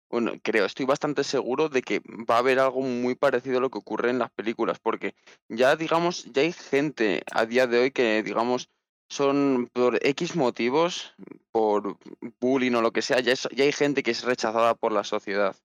[0.09, 3.69] bueno, creo, estoy bastante seguro de que va a haber algo muy parecido a lo
[3.69, 5.15] que ocurre en las películas, porque
[5.47, 8.69] ya digamos, ya hay gente a día de hoy que digamos
[9.09, 11.13] son por X motivos,
[11.51, 11.97] por
[12.39, 15.03] bullying o lo que sea, ya, es- ya hay gente que es rechazada por la
[15.03, 15.55] sociedad.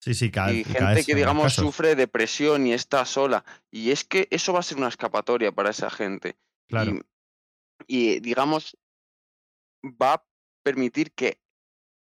[0.00, 3.44] sí, sí, cada, Y cada gente vez que, digamos, sufre depresión y está sola.
[3.70, 6.36] Y es que eso va a ser una escapatoria para esa gente.
[6.68, 6.92] Claro.
[6.92, 7.00] Y,
[7.86, 8.76] y, digamos,
[9.84, 10.24] va a
[10.62, 11.40] permitir que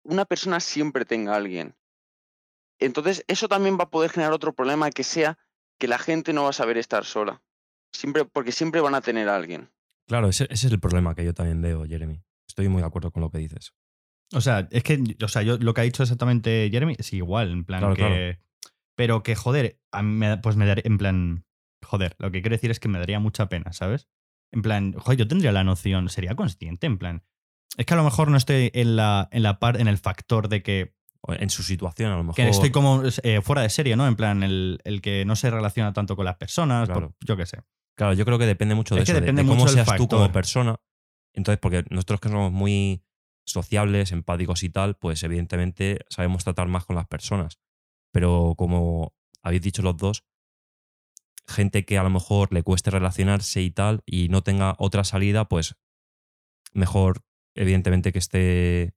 [0.05, 1.77] una persona siempre tenga a alguien.
[2.79, 5.39] Entonces, eso también va a poder generar otro problema que sea
[5.79, 7.43] que la gente no va a saber estar sola.
[7.93, 9.71] Siempre, porque siempre van a tener a alguien.
[10.09, 12.23] Claro, ese, ese es el problema que yo también veo, Jeremy.
[12.49, 13.73] Estoy muy de acuerdo con lo que dices.
[14.35, 17.51] O sea, es que, o sea, yo lo que ha dicho exactamente Jeremy es igual,
[17.53, 18.01] en plan Claro, que.
[18.01, 18.39] claro.
[18.95, 21.45] Pero que, joder, a mí me da- pues me daría, en plan.
[21.85, 24.09] Joder, lo que quiero decir es que me daría mucha pena, ¿sabes?
[24.53, 27.23] En plan, joder, yo tendría la noción, sería consciente, en plan.
[27.77, 30.49] Es que a lo mejor no estoy en la, en la par, en el factor
[30.49, 30.95] de que,
[31.27, 32.35] En su situación, a lo mejor.
[32.37, 34.07] que estoy como eh, fuera de serie, ¿no?
[34.07, 37.17] En plan, el, el que no se relaciona tanto con las personas, por- Claro.
[37.21, 37.59] yo qué sé.
[37.97, 39.75] Claro, yo creo que depende mucho de Es que eso, de- depende de, cómo mucho
[39.75, 40.77] del seas tú como persona.
[41.35, 43.03] Entonces, porque nosotros que somos muy
[43.47, 47.59] sociables, empáticos y tal, pues evidentemente sabemos tratar más con las personas.
[48.13, 50.25] Pero como habéis dicho los dos,
[51.47, 55.49] gente que a lo mejor le cueste relacionarse y tal y no tenga otra salida,
[55.49, 55.77] pues
[56.73, 57.23] mejor,
[57.55, 58.95] evidentemente, que esté.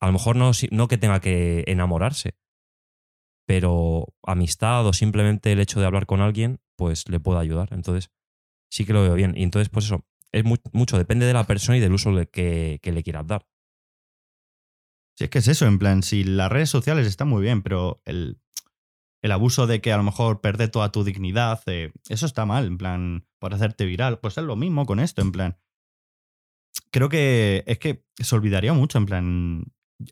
[0.00, 2.36] A lo mejor no, si- no que tenga que enamorarse,
[3.46, 7.68] pero amistad o simplemente el hecho de hablar con alguien, pues le puede ayudar.
[7.72, 8.10] Entonces,
[8.70, 9.34] sí que lo veo bien.
[9.36, 12.78] Y entonces, pues eso, es mu- mucho, depende de la persona y del uso que,
[12.82, 13.46] que le quieras dar.
[15.16, 18.02] Sí, es que es eso, en plan, si las redes sociales están muy bien, pero
[18.04, 18.38] el,
[19.22, 22.66] el abuso de que a lo mejor perder toda tu dignidad, eh, eso está mal,
[22.66, 24.18] en plan, por hacerte viral.
[24.18, 25.58] Pues es lo mismo con esto, en plan.
[26.90, 29.64] Creo que es que se olvidaría mucho, en plan,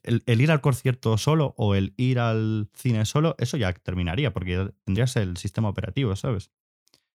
[0.03, 4.71] el, ir al concierto solo o el ir al cine solo, eso ya terminaría, porque
[4.85, 6.51] tendrías el sistema operativo, ¿sabes?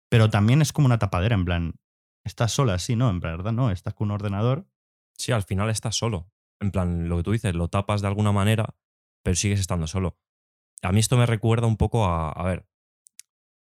[0.09, 1.75] Pero también es como una tapadera, en plan,
[2.25, 3.11] estás sola, sí, ¿no?
[3.11, 4.68] En verdad, no, estás con un ordenador.
[5.16, 6.31] Sí, al final estás solo.
[6.61, 8.77] En plan, lo que tú dices, lo tapas de alguna manera,
[9.22, 10.18] pero sigues estando solo.
[10.82, 12.66] A mí esto me recuerda un poco a, a ver,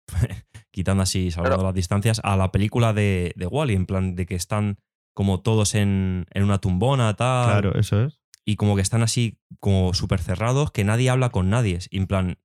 [0.71, 4.35] quitando así, salvando las distancias, a la película de, de Wally, en plan de que
[4.35, 4.77] están
[5.15, 8.19] como todos en, en una tumbona, tal, Claro, eso es.
[8.45, 11.79] y como que están así como súper cerrados, que nadie habla con nadie.
[11.91, 12.39] Y en plan,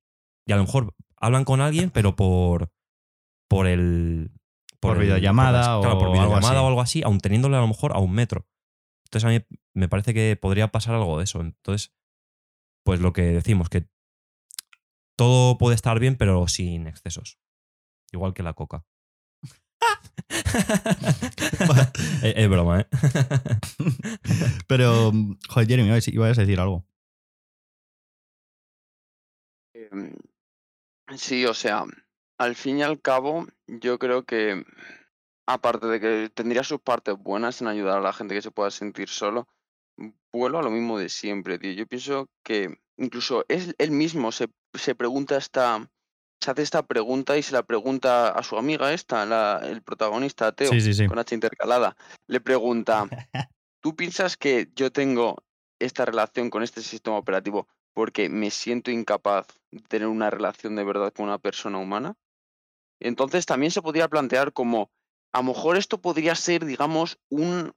[0.47, 2.71] y a lo mejor hablan con alguien, pero por,
[3.49, 4.31] por el...
[4.81, 6.65] Por el- videollamada por claro, por o algo videollamada así.
[6.65, 8.47] o algo así, aun teniéndole a lo mejor a un metro.
[9.07, 11.41] Entonces a mí me parece que podría pasar algo de eso.
[11.41, 11.93] Entonces,
[12.85, 13.89] pues lo que decimos, que
[15.19, 17.39] todo puede estar bien, pero sin excesos.
[18.13, 18.85] Igual que la coca.
[22.23, 22.87] es, es broma, ¿eh?
[24.69, 25.13] Pero,
[25.49, 26.87] joder, Jeremy, ibas- a decir algo.
[29.75, 30.15] Em,
[31.17, 31.85] Sí, o sea,
[32.39, 34.65] al fin y al cabo, yo creo que,
[35.47, 38.71] aparte de que tendría sus partes buenas en ayudar a la gente que se pueda
[38.71, 39.49] sentir solo,
[40.33, 41.73] vuelvo a lo mismo de siempre, tío.
[41.73, 45.91] Yo pienso que incluso es él mismo se, se pregunta esta,
[46.41, 50.53] se hace esta pregunta y se la pregunta a su amiga esta, la- el protagonista,
[50.53, 51.07] Teo, Sí, sí, sí.
[51.07, 51.97] con H intercalada.
[52.27, 53.09] Le pregunta,
[53.83, 55.37] ¿tú piensas que yo tengo
[55.81, 60.85] esta relación con este sistema operativo porque me siento incapaz de tener una relación de
[60.85, 62.15] verdad con una persona humana?
[63.01, 64.91] Entonces también se podría plantear como,
[65.33, 67.73] a lo mejor esto podría ser, digamos, un,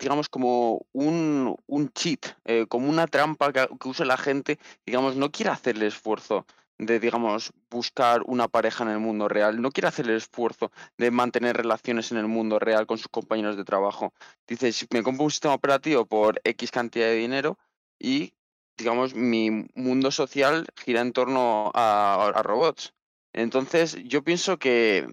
[0.00, 5.14] digamos, como un, un cheat, eh, como una trampa que, que usa la gente, digamos,
[5.14, 6.46] no quiere hacer el esfuerzo
[6.78, 11.10] de, digamos, buscar una pareja en el mundo real, no quiere hacer el esfuerzo de
[11.10, 14.14] mantener relaciones en el mundo real con sus compañeros de trabajo.
[14.48, 17.58] Dice, me compro un sistema operativo por X cantidad de dinero
[17.98, 18.32] y,
[18.78, 22.94] digamos, mi mundo social gira en torno a robots.
[23.34, 25.06] Entonces, yo pienso que,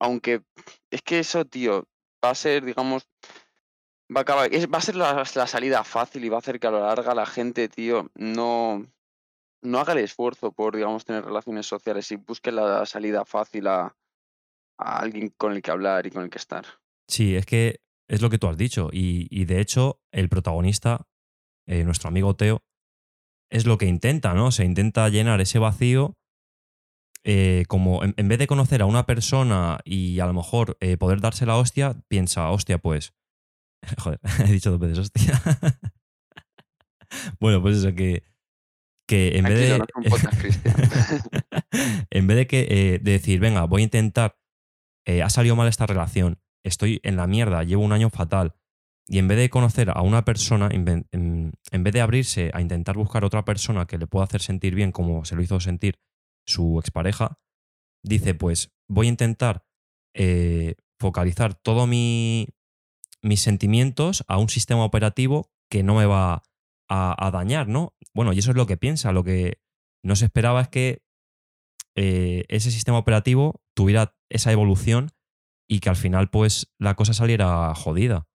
[0.00, 0.42] aunque
[0.90, 1.86] es que eso, tío,
[2.24, 3.08] va a ser, digamos,
[4.14, 6.58] va a acabar, es- va a ser la, la salida fácil y va a hacer
[6.60, 8.86] que a lo larga la gente, tío, no,
[9.62, 13.96] no haga el esfuerzo por, digamos, tener relaciones sociales y busque la salida fácil a,
[14.78, 16.64] alguien con el que hablar y con el que estar.
[17.08, 18.90] Sí, es que es lo que tú has dicho.
[18.92, 21.06] Y, y de hecho, el protagonista,
[21.66, 22.60] eh, nuestro amigo Teo,
[23.50, 24.50] es lo que intenta, ¿no?
[24.50, 26.14] Se intenta llenar ese vacío.
[27.24, 30.96] eh, como en, en vez de conocer a una persona y a lo mejor eh,
[30.96, 33.14] poder darse la hostia, piensa, hostia, pues.
[33.98, 35.40] Joder, he dicho dos veces hostia.
[37.40, 38.22] bueno, pues eso, que.
[39.08, 39.84] Que en vez de.
[42.10, 44.36] en vez de que eh, de decir, venga, voy a intentar,
[45.06, 48.56] eh, ha salido mal esta relación, estoy en la mierda, llevo un año fatal,
[49.06, 52.50] y en vez de conocer a una persona, en, ve- en- en vez de abrirse
[52.52, 55.60] a intentar buscar otra persona que le pueda hacer sentir bien como se lo hizo
[55.60, 56.00] sentir
[56.44, 57.38] su expareja,
[58.04, 59.64] dice, pues voy a intentar
[60.16, 62.48] eh, focalizar todos mi,
[63.26, 66.42] mis sentimientos a un sistema operativo que no me va
[66.88, 67.94] a, dañar, ¿no?
[68.14, 69.60] Bueno, y eso es lo que piensa, lo que
[70.04, 71.02] no se esperaba es que
[71.96, 75.10] eh, ese sistema operativo tuviera esa evolución
[75.68, 78.28] y que al final pues la cosa saliera jodida.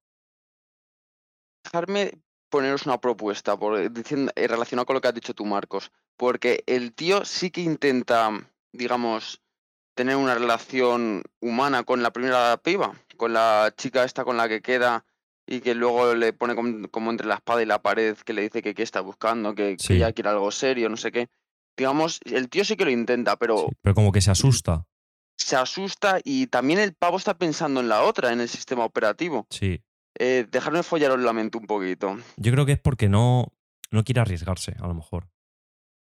[1.64, 5.92] Dejarme poneros una propuesta por, diciendo, eh, relacionado con lo que has dicho tú, Marcos.
[6.18, 8.30] Porque el tío sí que intenta,
[8.74, 9.42] digamos,
[9.94, 14.62] tener una relación humana con la primera piba, con la chica esta con la que
[14.62, 15.06] queda
[15.48, 18.44] y que luego le pone com- como, entre la espada y la pared, que le
[18.44, 19.98] dice que qué está buscando, que, que Sí.
[19.98, 21.30] ya quiere algo serio, no sé qué.
[21.78, 24.86] Digamos, el tío sí que lo intenta, pero Sí, pero como que se asusta.
[25.38, 29.48] se asusta y también el pavo está pensando en la otra, en el sistema operativo.
[29.50, 29.82] Sí.
[30.20, 32.18] Eh, dejarme follaros la mente un poquito.
[32.38, 33.48] Yo creo que es porque no,
[33.90, 35.28] no quiere arriesgarse, a lo mejor.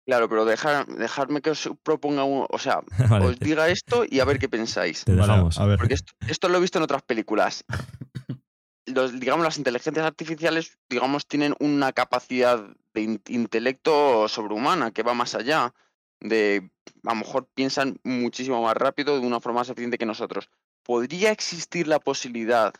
[0.05, 4.19] Claro, pero dejar, dejarme que os proponga un, o sea, Vale, os diga esto y
[4.19, 5.05] a ver qué pensáis.
[5.05, 5.59] te Vale, dejamos.
[5.59, 5.77] a ver.
[5.77, 7.63] Porque esto, esto lo he visto en otras películas.
[8.87, 12.59] Los, digamos, las inteligencias artificiales, digamos, tienen una capacidad
[12.93, 15.73] de in- intelecto sobrehumana que va más allá.
[16.19, 16.71] de
[17.05, 20.49] a lo mejor piensan muchísimo más rápido, de una forma más eficiente que nosotros.
[20.83, 22.73] ¿Podría existir la posibilidad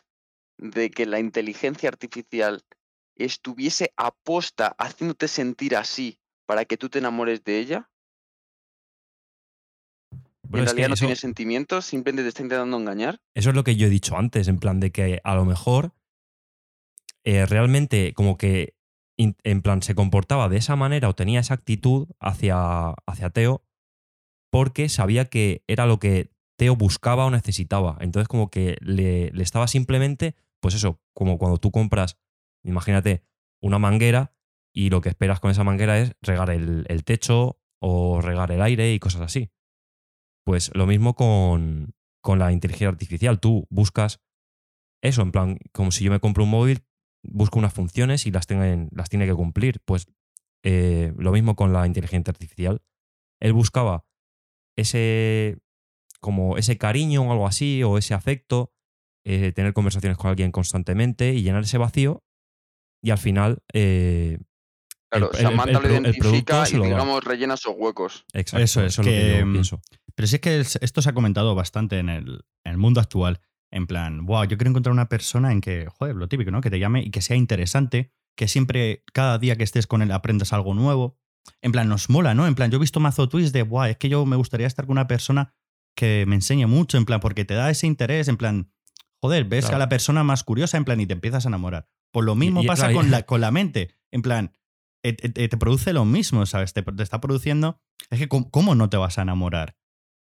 [0.58, 2.64] de que la inteligencia artificial
[3.16, 6.20] estuviese aposta haciéndote sentir así
[6.52, 7.90] para que tú te enamores de ella?
[10.52, 13.22] En realidad no eso- tiene sentimientos, simplemente te está intentando engañar.
[13.34, 15.94] Eso es lo que yo he dicho antes, en plan de que a lo mejor
[17.24, 18.76] eh, realmente como que
[19.16, 23.64] in- en plan se comportaba de esa manera o tenía esa actitud hacia, hacia Teo
[24.52, 27.98] porque sabía que era lo que Teo buscaba o necesitaba.
[28.02, 32.18] Entonces como que le, le estaba simplemente, pues eso, como cuando tú compras,
[32.62, 33.24] imagínate,
[33.62, 34.34] una manguera
[34.74, 38.94] y lo que esperas con esa manguera es regar el, techo o regar el aire
[38.94, 39.52] y cosas así.
[40.46, 43.40] Pues lo mismo con, con la inteligencia artificial.
[43.40, 44.22] Tú buscas
[45.04, 46.84] eso, en plan, como si yo me compro un móvil,
[47.24, 49.82] busco unas funciones y las, tenga- las tiene que cumplir.
[49.86, 50.08] Pues
[50.64, 52.82] eh, lo mismo con la inteligencia artificial.
[53.40, 54.06] Él buscaba
[54.78, 55.60] ese,
[56.20, 58.72] como ese cariño o algo así, o ese afecto,
[59.26, 62.24] eh, tener conversaciones con alguien constantemente y llenar ese vacío.
[63.04, 64.38] Y al final, eh,
[65.12, 68.26] Claro, el- Samantha el lo el identifica producto se y lo digamos rellena esos huecos.
[68.34, 69.82] exacto, Eso es, lo que yo mm, pienso.
[70.16, 73.00] Pero sí es que es- esto se ha comentado bastante en el, en el mundo
[73.02, 73.40] actual.
[73.72, 76.62] En plan, wow, yo quiero encontrar una persona en que, joder, lo típico, ¿no?
[76.62, 80.12] Que te llame y que sea interesante, que siempre, cada día que estés con él,
[80.12, 81.18] aprendas algo nuevo.
[81.62, 82.48] En plan, nos mola, ¿no?
[82.48, 84.86] En plan, yo he visto mazo tweets de, wow, es que yo me gustaría estar
[84.86, 85.54] con una persona
[85.96, 88.72] que me enseñe mucho, en plan, porque te da ese interés, en plan,
[89.22, 89.78] joder, ves Claro.
[89.78, 91.88] a la persona más curiosa, en plan, y te empiezas a enamorar.
[92.12, 93.96] Pues lo mismo y- pasa claro, y- con, la, con la mente.
[94.12, 94.52] En plan,
[95.04, 96.74] eh, eh, eh, te produce lo mismo, ¿sabes?
[96.74, 97.82] Te, está produciendo.
[98.10, 99.76] Es que, ¿cómo, no te vas a enamorar?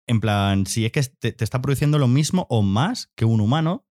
[0.08, 3.86] En plan, si es que te, está produciendo lo mismo o más que un humano.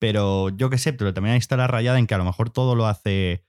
[0.00, 2.50] Pero yo qué sé, pero también ahí está la rayada en que a lo mejor
[2.50, 3.44] todo lo hace.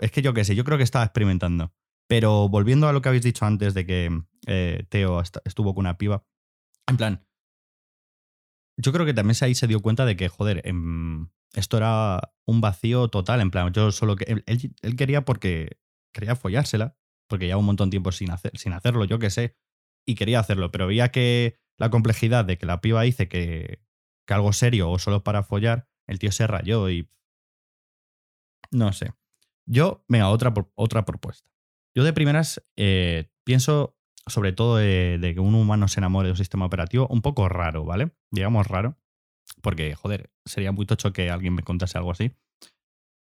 [0.00, 1.72] es que yo qué sé, yo creo que estaba experimentando.
[2.08, 5.82] Pero volviendo a lo que habéis dicho antes de que eh, Teo est- estuvo con
[5.82, 6.24] una piba.
[6.86, 7.26] En plan,
[8.78, 12.60] yo creo que también ahí se dio cuenta de que, joder, em, esto era un
[12.60, 13.40] vacío total.
[13.40, 14.24] En plan, yo solo que.
[14.24, 14.44] Él,
[14.82, 15.78] él- quería porque
[16.14, 16.96] quería follársela,
[17.28, 19.56] porque lleva un montón de tiempo sin, hacer, sin hacerlo, yo qué sé,
[20.06, 23.80] y quería hacerlo, pero veía que la complejidad de que la piba dice que,
[24.26, 27.10] que algo serio o solo para follar, el tío se rayó y.
[28.70, 29.12] No sé.
[29.66, 31.50] Yo, venga, otra, otra propuesta.
[31.94, 36.32] Yo de primeras eh, pienso sobre todo de, de que un humano se enamore de
[36.32, 38.12] un sistema operativo un poco raro, ¿vale?
[38.30, 38.98] Digamos raro,
[39.62, 42.32] porque, joder, sería muy tocho que alguien me contase algo así.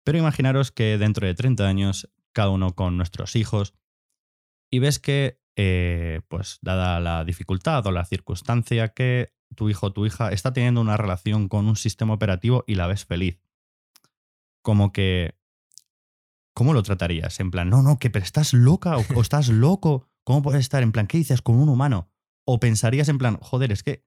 [0.03, 3.73] Pero imaginaros que dentro de 30 años, cada uno con nuestros hijos,
[4.71, 9.93] y ves que, eh, pues, dada la dificultad o la circunstancia, que tu hijo o
[9.93, 13.39] tu hija está teniendo una relación con un sistema operativo y la ves feliz.
[14.61, 15.35] Como que.
[16.53, 17.39] ¿Cómo lo tratarías?
[17.39, 20.09] En plan, no, no, que pero estás loca o, o estás loco.
[20.23, 22.09] ¿Cómo puedes estar en plan, qué dices con un humano?
[22.45, 24.05] O pensarías en plan, joder, es que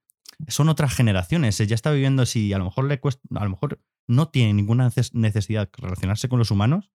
[0.49, 3.81] son otras generaciones, ya está viviendo si a lo mejor le cuesta, a lo mejor
[4.09, 6.91] no tiene ninguna neces- necesidad de relacionarse con los humanos,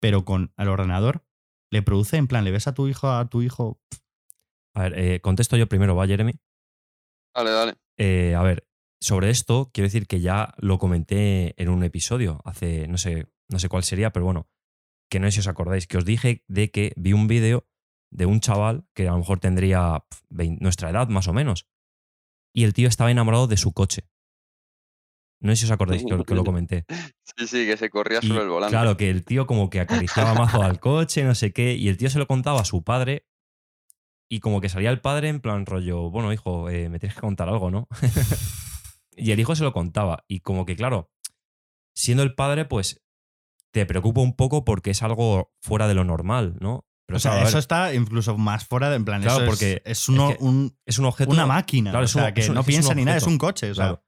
[0.00, 1.24] pero con el ordenador
[1.70, 3.80] le produce en plan, le ves a tu hijo, a tu hijo,
[4.74, 6.34] A ver, eh, contesto yo primero, ¿va, Jeremy?
[7.34, 7.74] Dale, dale.
[7.98, 8.66] Eh, a ver,
[9.00, 13.58] sobre esto quiero decir que ya lo comenté en un episodio, hace, no sé, no
[13.58, 14.48] sé cuál sería, pero bueno,
[15.10, 17.66] que no sé si os acordáis, que os dije de que vi un vídeo
[18.10, 21.66] de un chaval que a lo mejor tendría nuestra edad más o menos,
[22.52, 24.08] y el tío estaba enamorado de su coche.
[25.40, 26.84] No sé si os acordáis que, que lo comenté.
[27.36, 28.72] Sí, sí, que se corría Y, sobre el volante.
[28.72, 31.96] Claro, que el tío como que acariciaba mazo al coche, no sé qué, y el
[31.96, 33.26] tío se lo contaba a su padre
[34.32, 37.20] y como que salía el padre en plan rollo, bueno, hijo, eh, me tienes que
[37.20, 37.86] contar algo, ¿no?
[39.16, 41.10] y el hijo se lo contaba y como que, claro,
[41.94, 43.04] siendo el padre, pues
[43.72, 46.86] te preocupa un poco porque es algo fuera de lo normal, ¿no?
[47.06, 49.82] Pero o sea, claro, eso está incluso más fuera de en plan, Claro, eso porque
[49.84, 51.30] es, uno- es que un- es un objeto...
[51.30, 53.74] una máquina, claro, o un- sea, que no piensa ni nada, es un coche, o
[53.74, 54.04] sea, Claro.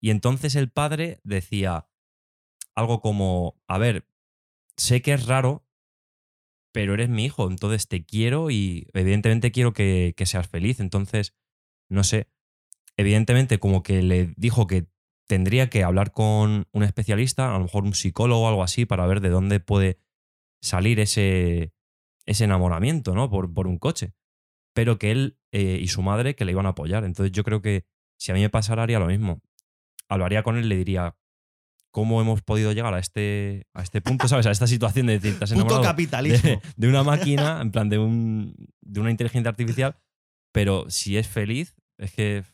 [0.00, 1.88] Y entonces el padre decía
[2.76, 4.06] algo como, a ver,
[4.76, 5.66] sé que es raro,
[6.72, 10.78] pero eres mi hijo, entonces te quiero y evidentemente quiero que, que seas feliz.
[10.78, 11.34] Entonces,
[11.90, 12.28] no sé,
[12.96, 14.86] evidentemente como que le dijo que
[15.26, 19.06] tendría que hablar con un especialista, a lo mejor un psicólogo o algo así, para
[19.06, 19.98] ver de dónde puede
[20.62, 21.72] salir ese,
[22.28, 23.30] ese enamoramiento, ¿no?
[23.30, 24.12] Por, por un coche.
[24.74, 27.04] Pero que él eh, y su madre que le iban a apoyar.
[27.04, 27.86] Entonces yo creo que
[28.18, 29.40] si a mí me pasara haría lo mismo.
[30.08, 31.16] Hablaría con él y le diría,
[31.90, 34.46] ¿cómo hemos podido llegar a este, a este punto, ¿sabes?
[34.46, 36.50] A esta situación de decir, puto enamorado capitalismo.
[36.50, 39.96] de, de una máquina, en plan de, un, de una inteligencia artificial,
[40.52, 42.44] pero si es feliz, es que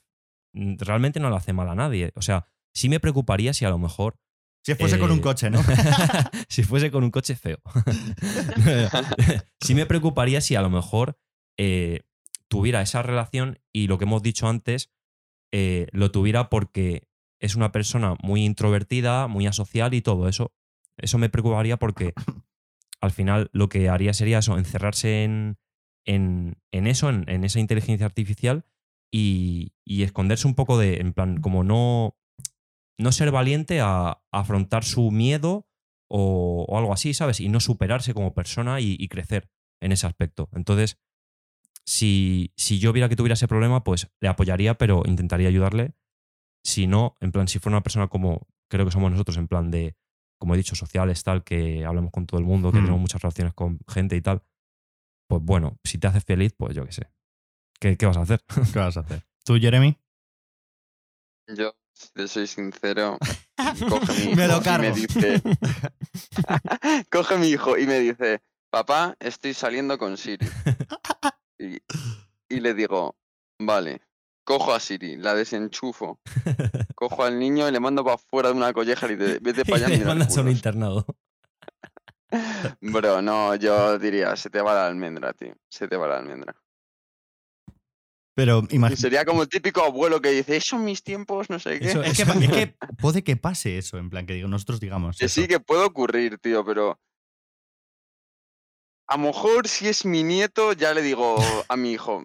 [0.52, 2.12] realmente no le hace mal a nadie.
[2.14, 4.16] O sea, sí me preocuparía si a lo mejor
[4.64, 5.60] Si fuese con un Eh, coche, ¿no?
[6.48, 7.58] si fuese con un coche feo.
[9.60, 11.18] sí me preocuparía si a lo mejor
[11.58, 12.00] eh,
[12.48, 14.90] tuviera esa relación y lo que hemos dicho antes,
[15.52, 17.08] eh, lo tuviera porque
[17.40, 20.52] es una persona muy introvertida, muy asocial y todo eso.
[20.96, 22.14] Eso me preocuparía porque
[23.00, 25.58] al final lo que haría sería eso, encerrarse en,
[26.06, 28.64] en, en eso, en, en esa inteligencia artificial
[29.12, 32.16] y, y esconderse un poco de, en plan, como no,
[32.98, 35.66] no ser valiente a, a afrontar su miedo
[36.08, 37.40] o, o algo así, ¿sabes?
[37.40, 40.48] Y no superarse como persona y, y crecer en ese aspecto.
[40.52, 40.98] Entonces,
[41.84, 45.94] si, si yo viera que tuviera ese problema, pues le apoyaría, pero intentaría ayudarle.
[46.64, 49.70] Si no, en plan, si fuera una persona como creo que somos nosotros, en plan
[49.70, 49.96] de,
[50.38, 52.84] como he dicho, sociales, tal, que hablamos con todo el mundo, que Hmm.
[52.84, 54.42] tenemos muchas relaciones con gente y tal,
[55.28, 57.10] pues bueno, si te haces feliz, pues yo qué sé.
[57.80, 58.40] ¿Qué, qué vas a hacer?
[58.72, 59.22] ¿Qué vas a hacer?
[59.44, 59.98] ¿Tú, Jeremy?
[61.48, 63.18] Yo, si te soy sincero,
[63.88, 65.42] coge mi hijo Me lo y me dice,
[67.10, 70.46] coge mi hijo y me dice, papá, estoy saliendo con Siri.
[71.56, 71.78] Y,
[72.48, 73.16] y le digo,
[73.60, 74.02] vale,
[74.42, 76.18] cojo a Siri, la desenchufo,
[76.96, 79.86] cojo al niño y le mando para afuera de una colleja y le vete para
[79.86, 79.86] allá.
[79.86, 80.56] y le mira mandas a un culos".
[80.56, 81.06] internado.
[82.80, 86.54] Bro, no, yo diría, se te va la almendra, tío, se te va la almendra.
[88.36, 88.96] Pero imagínate.
[89.00, 91.90] sería como el típico abuelo que dice, eso en mis tiempos, no sé qué.
[91.90, 95.16] Eso- Es que, es que puede que pase eso, en plan, que digo, nosotros digamos.
[95.18, 95.40] Que eso.
[95.40, 96.98] sí, que puede ocurrir, tío, pero.
[99.06, 101.36] A lo mejor si es mi nieto, ya le digo
[101.68, 102.24] a mi hijo,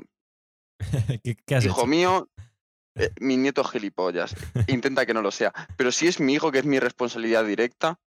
[1.23, 1.87] ¿Qué, qué has hijo hecho?
[1.87, 2.29] mío,
[2.95, 4.35] eh, mi nieto es gilipollas.
[4.67, 5.53] Intenta que no lo sea.
[5.77, 7.99] Pero si es mi hijo, que es mi responsabilidad directa,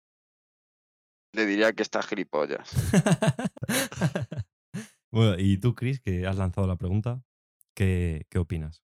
[1.34, 2.70] le diría que está gilipollas.
[5.12, 7.22] bueno, y tú, Chris, que has lanzado la pregunta,
[7.74, 8.82] ¿qué, opinas?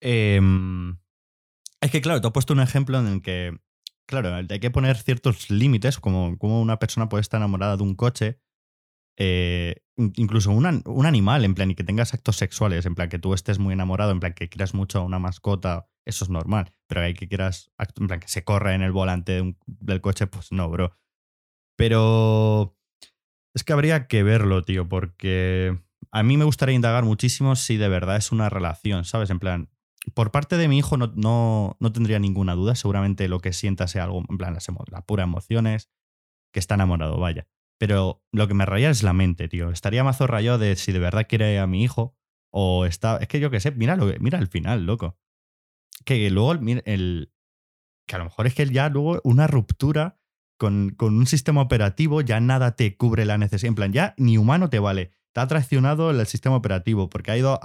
[0.00, 0.98] Em,
[1.80, 3.58] es que, claro, te he puesto un ejemplo en el que,
[4.06, 7.94] claro, hay que poner ciertos límites, como, como una persona puede estar enamorada de un
[7.94, 8.40] coche,
[9.18, 13.08] eh, in- incluso un, un animal, en plan, y que tengas actos sexuales, en plan,
[13.08, 16.30] que tú estés muy enamorado, en plan, que quieras mucho a una mascota, eso es
[16.30, 20.26] normal, pero hay que quieras, en plan, que se corra en el volante del coche,
[20.26, 20.96] pues no, bro.
[21.76, 22.76] Pero
[23.54, 25.78] es que habría que verlo, tío, porque
[26.12, 29.30] a mí me gustaría indagar muchísimo si de verdad es una relación, ¿sabes?
[29.30, 29.70] En plan,
[30.14, 32.74] por parte de mi hijo no, no, no tendría ninguna duda.
[32.74, 35.90] Seguramente lo que sienta sea algo, en plan, las emo- la pura emociones,
[36.52, 37.46] que está enamorado, vaya.
[37.78, 39.70] Pero lo que me raya es la mente, tío.
[39.70, 42.16] Estaría mazo rayado de si de verdad quiere a mi hijo
[42.50, 43.18] o está.
[43.18, 45.16] Es que yo qué sé, mira, lo, mira el final, loco.
[46.04, 47.32] Que luego el, el-
[48.06, 50.18] Que a lo mejor es que ya luego una ruptura
[50.58, 53.68] con, con un sistema operativo ya nada te cubre la necesidad.
[53.68, 55.12] En plan, ya ni humano te vale.
[55.38, 57.60] Te ha traicionado el sistema operativo porque ha ido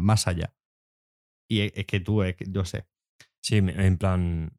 [0.00, 0.52] más allá.
[1.48, 2.88] Y es es que tú, yo sé.
[3.40, 4.58] Sí, en plan,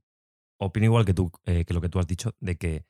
[0.57, 2.85] opino igual que tú, eh, que lo que tú has dicho, de que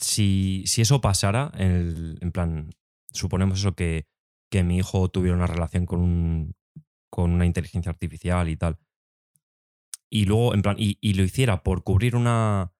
[0.00, 2.70] si, si eso pasara, en, el- en plan,
[3.12, 4.06] suponemos eso que,
[4.50, 6.56] que mi hijo tuviera una relación con, un,
[7.10, 8.78] con una inteligencia artificial y tal,
[10.10, 12.72] y luego, en plan, y, y lo hiciera por cubrir una,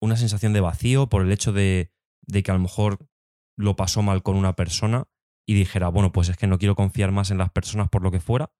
[0.00, 1.90] una sensación de vacío, por el hecho de,
[2.22, 3.08] de que a lo mejor
[3.56, 5.08] lo pasó mal con una persona
[5.48, 8.10] y dijera, bueno, pues es que no quiero confiar más en las personas por lo
[8.10, 8.52] que fuera,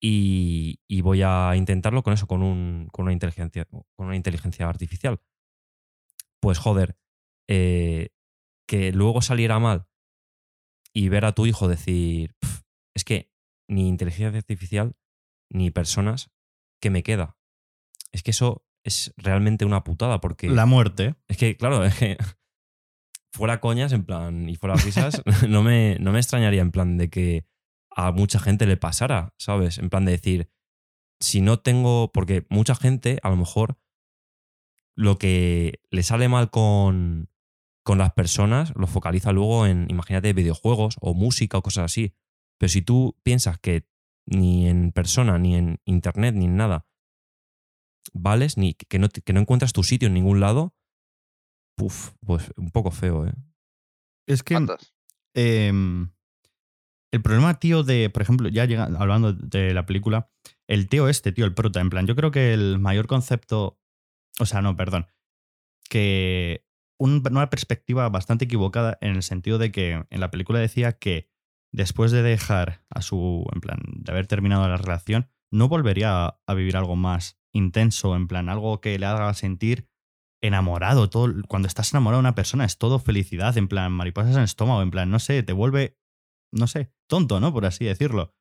[0.00, 4.68] y, y voy a intentarlo con eso, con, un, con, una, inteligencia, con una inteligencia
[4.68, 5.20] artificial.
[6.40, 6.98] Pues joder,
[7.48, 8.10] eh,
[8.68, 9.86] que luego saliera mal
[10.92, 12.62] y ver a tu hijo decir, "Pf,
[12.94, 13.32] es que
[13.68, 14.96] ni inteligencia artificial
[15.50, 16.30] ni personas,
[16.80, 17.36] ¿qué me queda?
[18.12, 20.48] Es que eso es realmente una putada porque...
[20.48, 21.16] La muerte.
[21.28, 22.16] Es que, claro, es que
[23.36, 27.10] fuera coñas, en plan, y fuera risas, no me, no me extrañaría en plan de
[27.10, 27.46] que
[27.90, 29.78] a mucha gente le pasara, ¿sabes?
[29.78, 30.50] En plan de decir,
[31.20, 33.78] si no tengo, porque mucha gente a lo mejor
[34.94, 37.30] lo que le sale mal con,
[37.84, 42.14] con las personas lo focaliza luego en, imagínate, videojuegos o música o cosas así.
[42.58, 43.86] Pero si tú piensas que
[44.26, 46.86] ni en persona, ni en internet, ni en nada,
[48.12, 50.75] vales, ni que no, que no encuentras tu sitio en ningún lado,
[51.76, 53.32] puf, pues un poco feo, ¿eh?
[54.28, 54.54] Es que
[55.34, 56.10] em,
[57.12, 60.30] el problema, tío, de, por ejemplo, ya llega, hablando de la película,
[60.68, 63.78] el tío este, tío, el prota, en plan, yo creo que el mayor concepto,
[64.40, 65.06] o sea, no, perdón,
[65.88, 66.64] que
[66.98, 71.28] un- una perspectiva bastante equivocada en el sentido de que en la película decía que
[71.72, 76.40] después de dejar a su, en plan, de haber terminado la relación, no volvería a,
[76.46, 79.88] a vivir algo más intenso, en plan, algo que le haga sentir
[80.42, 81.10] enamorado.
[81.10, 84.44] Todo, cuando estás enamorado de una persona es todo felicidad, en plan, mariposas en el
[84.44, 85.98] estómago, en plan, no sé, te vuelve,
[86.52, 87.52] no sé, tonto, ¿no?
[87.52, 88.34] Por así decirlo.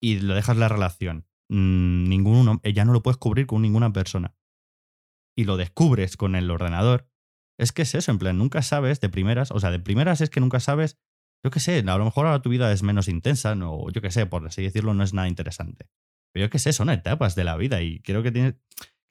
[0.00, 1.26] Y lo dejas la relación.
[1.50, 4.34] Mm, ninguno, ya no lo puedes cubrir con ninguna persona.
[5.36, 7.08] y lo descubres con el ordenador,
[7.60, 10.30] es que es eso, en plan, nunca sabes de primeras, o sea, de primeras es
[10.30, 10.98] que nunca sabes,
[11.44, 14.10] yo qué sé, a lo mejor ahora tu vida es menos intensa, no, yo qué
[14.10, 15.88] sé, por así decirlo, no es nada interesante.
[16.32, 18.56] Pero yo qué sé, son etapas de la vida y creo que tienes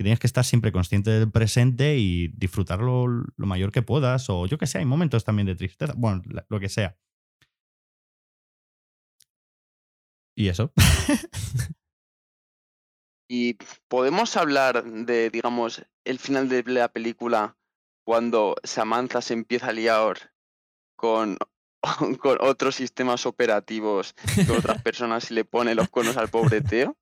[0.04, 4.58] tienes que estar siempre consciente del presente y disfrutarlo lo mayor que puedas, o yo
[4.58, 6.98] qué sé, hay momentos también de tristeza, bueno, lo que sea.
[10.36, 10.72] Y eso.
[13.30, 13.56] Y
[13.90, 17.58] podemos hablar de, digamos, el final de la película
[18.06, 20.32] cuando Samantha se empieza a liar
[20.96, 21.38] con,
[22.22, 24.16] con otros sistemas operativos,
[24.48, 26.96] con otras personas y le pone los cuernos al pobre Teo.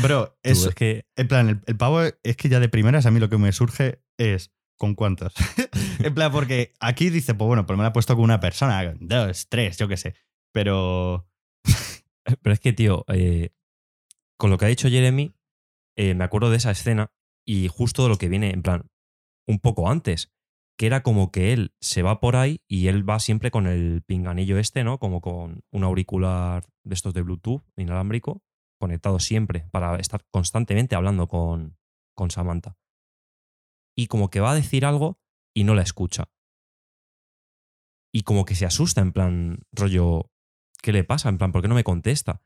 [0.00, 3.06] Bro, Tú, es, es que En plan, el, el pavo es que ya de primeras
[3.06, 5.32] a mí lo que me surge es ¿con cuántos?
[6.00, 8.94] en plan, porque aquí dice, pues bueno, pues me la he puesto con una persona,
[8.98, 10.16] dos, tres, yo qué sé.
[10.52, 11.28] Pero.
[12.42, 13.50] Pero es que, tío, eh,
[14.36, 15.34] con lo que ha dicho Jeremy,
[15.96, 17.12] eh, me acuerdo de esa escena
[17.46, 18.90] y justo de lo que viene, en plan,
[19.46, 20.32] un poco antes,
[20.76, 24.02] que era como que él se va por ahí y él va siempre con el
[24.02, 24.98] pinganillo este, ¿no?
[24.98, 28.42] Como con un auricular de estos de Bluetooth inalámbrico,
[28.82, 31.78] conectado siempre para estar constantemente hablando con,
[32.14, 32.76] con Samantha.
[33.96, 35.20] Y como que va a decir algo
[35.54, 36.30] y no la escucha.
[38.12, 40.30] Y como que se asusta, en plan, rollo,
[40.82, 41.28] ¿qué le pasa?
[41.28, 42.42] En plan, ¿por qué no me contesta?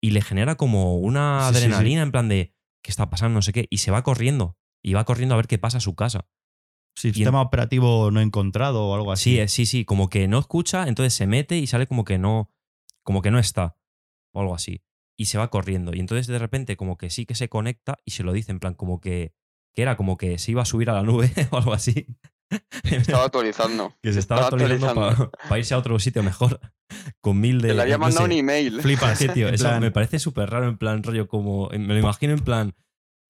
[0.00, 1.64] Y le genera como una Sí, sí, sí.
[1.64, 3.34] adrenalina en plan de, ¿qué está pasando?
[3.34, 3.66] No sé qué.
[3.70, 4.56] Y se va corriendo.
[4.82, 6.28] Y va corriendo a ver qué pasa a su casa.
[6.96, 9.30] Sistema operativo no encontrado o algo así.
[9.30, 9.84] Sí, eh, sí, sí.
[9.84, 12.52] Como que no escucha, entonces se mete y sale como que no,
[13.02, 13.76] como que no está.
[14.32, 14.82] O algo así.
[15.16, 15.94] Y se va corriendo.
[15.94, 18.58] Y entonces de repente como que sí que se conecta y se lo dice en
[18.60, 19.32] plan como que,
[19.74, 22.06] que era como que se iba a subir a la nube o algo así.
[22.84, 23.94] Estaba actualizando.
[24.02, 26.60] que se estaba actualizando para irse a otro sitio mejor.
[27.20, 27.68] Con mil de...
[27.68, 28.32] Te le había no mandado sé.
[28.32, 28.80] un email.
[28.80, 31.68] Flipas, Es que, tío, eso plan, me parece súper raro, en plan rollo como.
[31.70, 32.74] Me lo imagino en plan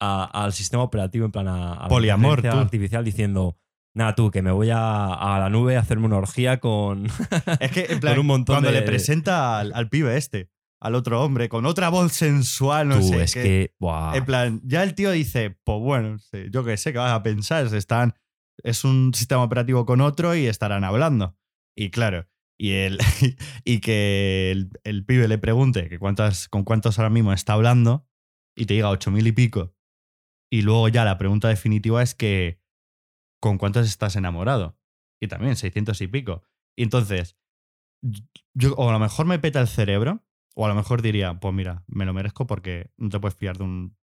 [0.01, 2.49] a- al sistema operativo, en plan a, a la Poliamor, tú.
[2.49, 3.57] artificial diciendo.
[3.97, 7.07] Nada, tú, que me voy a, a la nube a hacerme una orgía con.
[7.61, 10.51] Es que, en plan, un montón cuando de- le presenta al, al pibe este,
[10.85, 13.23] al otro hombre, con otra voz sensual, no tú, sé.
[13.23, 13.75] es que.
[14.13, 16.19] En plan, ya el tío dice, pues bueno,
[16.51, 17.75] yo qué sé, ¿qué vas a pensar?
[17.75, 18.13] Están,
[18.63, 21.39] es un sistema operativo con otro y estarán hablando.
[21.75, 22.29] Y claro,
[22.59, 22.99] y, el,
[23.65, 28.07] y que el, el pibe le pregunte que cuántas, con cuántos ahora mismo está hablando
[28.55, 29.75] y te diga ocho mil y pico.
[30.53, 32.61] Y luego ya la pregunta definitiva es que
[33.41, 34.79] con cuántos estás enamorado.
[35.19, 36.43] Y también 600 y pico.
[36.77, 37.39] Y entonces,
[38.53, 40.23] yo, o a lo mejor me peta el cerebro,
[40.55, 43.57] o a lo mejor diría, pues mira, me lo merezco porque no te puedes fiar
[43.59, 43.97] de un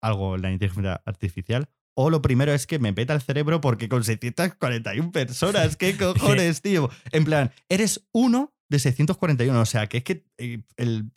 [0.00, 1.68] algo en la inteligencia artificial.
[1.94, 6.62] O lo primero es que me peta el cerebro porque con 641 personas, ¿qué cojones,
[6.62, 6.90] tío?
[7.10, 11.10] En plan, eres uno de 641, o sea, que es que eh, el...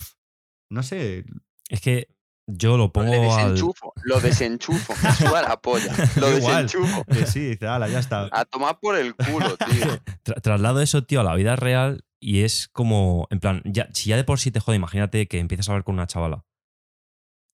[0.72, 1.26] No sé,
[1.70, 2.08] Es que
[2.48, 3.22] yo lo pongo al.
[3.52, 4.94] desenchufo, lo desenchufo.
[5.04, 5.94] Me suda la polla.
[6.16, 6.64] Lo Igual.
[6.66, 7.04] desenchufo.
[7.06, 8.30] que sí, dice, ala, ya está.
[8.32, 9.86] A tomar por el culo, tío.
[10.24, 14.10] Tra- traslado eso, tío, a la vida real y es como, en plan, ya, si
[14.10, 16.46] ya de por sí te jode, imagínate que empiezas a hablar con una chavala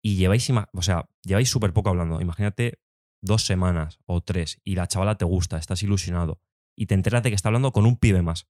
[0.03, 2.21] y lleváis, o sea, lleváis súper poco hablando.
[2.21, 2.81] Imagínate
[3.23, 6.41] dos semanas o tres y la chavala te gusta, estás ilusionado
[6.77, 8.49] y te enteras de que está hablando con un pibe más,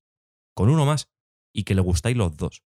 [0.55, 1.11] con uno más
[1.53, 2.63] y que le gustáis los dos.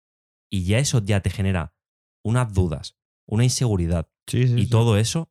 [0.51, 1.75] Y ya eso ya te genera
[2.23, 2.97] unas dudas,
[3.27, 4.71] una inseguridad Sí, sí, y sí.
[4.71, 5.31] todo eso,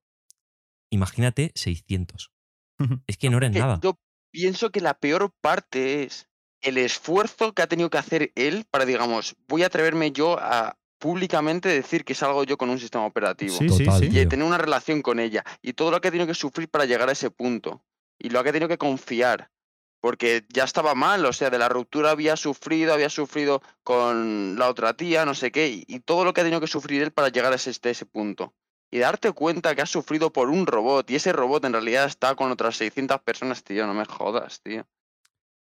[0.91, 2.31] imagínate 600.
[3.07, 3.79] Es que no eres Que nada.
[3.81, 3.99] Yo
[4.31, 6.26] pienso que la peor parte es
[6.61, 10.77] el esfuerzo que ha tenido que hacer él para, digamos, voy a atreverme yo a
[10.99, 13.55] públicamente decir que salgo yo con un sistema operativo.
[13.55, 14.05] Sí, Total, sí.
[14.07, 14.27] y tío.
[14.27, 15.43] tener una relación con ella.
[15.61, 17.83] Y todo lo que ha tenido que sufrir para llegar a ese punto.
[18.19, 19.51] Y lo que ha tenido que confiar.
[19.99, 24.69] Porque ya estaba mal, o sea, de la ruptura había sufrido, había sufrido con la
[24.69, 27.11] otra tía, no sé qué, y, y todo lo que ha tenido que sufrir él
[27.11, 28.53] para llegar a ese, este- ese punto.
[28.91, 32.35] Y darte cuenta que has sufrido por un robot, y ese robot en realidad está
[32.35, 34.85] con otras 600 personas, tío, no me jodas, tío.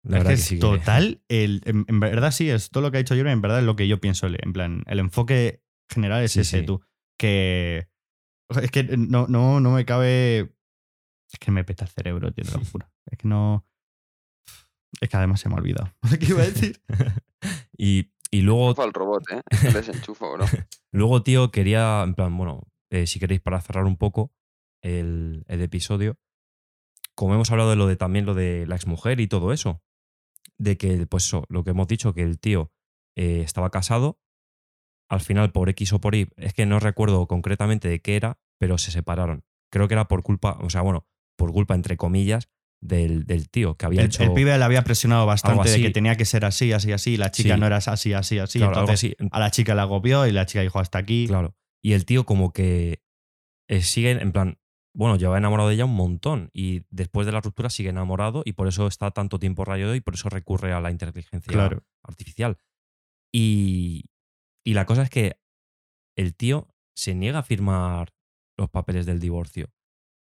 [0.04, 2.82] La es verdad que que es que- total, el, en, en verdad sí, es todo
[2.82, 4.26] lo que ha dicho Jeremy, en verdad es lo que yo pienso.
[4.26, 6.66] En plan, el enfoque general es Sí, ese, sí.
[6.66, 6.82] tú.
[7.18, 7.88] Que.
[8.62, 10.54] Es que no, no, no me cabe.
[11.32, 12.86] Es que me peta el cerebro, tío, te lo juro.
[13.10, 13.66] Es que no.
[15.00, 15.90] Es que además se me ha olvidado.
[16.20, 16.80] ¿Qué iba a decir?
[17.76, 19.40] y, y luego Enchufa el robot, ¿eh?
[19.50, 20.44] Es que desenchufo, bro.
[20.92, 24.32] Luego, tío, quería, en plan, bueno, eh, si queréis para cerrar un poco
[24.82, 26.16] el, el episodio,
[27.16, 29.82] como hemos hablado de lo de también lo de la exmujer y todo eso,
[30.58, 32.72] de que, pues eso, lo que hemos dicho, que el tío
[33.16, 34.20] eh, estaba casado,
[35.10, 38.38] al final por X o por Y, es que no recuerdo concretamente de qué era,
[38.58, 39.44] pero se separaron.
[39.70, 42.48] Creo que era por culpa, o sea, bueno, por culpa, entre comillas,
[42.80, 44.22] del, del tío, que había El, hecho...
[44.22, 47.14] el pibe le había presionado bastante de que tenía que ser así, así, así.
[47.14, 47.60] Y la chica Sí.
[47.60, 48.58] no era así, así, así.
[48.58, 49.28] claro, entonces así.
[49.30, 51.26] a la chica la agobió y la chica dijo hasta aquí.
[51.26, 51.56] Claro.
[51.82, 53.02] Y el tío como que
[53.68, 54.58] eh, sigue, en plan,
[54.94, 58.52] bueno, lleva enamorado de ella un montón y después de la ruptura sigue enamorado y
[58.52, 61.82] por eso está tanto tiempo rayado y por eso recurre a la inteligencia Claro.
[62.04, 62.58] artificial.
[63.32, 64.04] Y,
[64.64, 65.38] y la cosa es que
[66.16, 68.14] el tío se niega a firmar
[68.56, 69.70] los papeles del divorcio.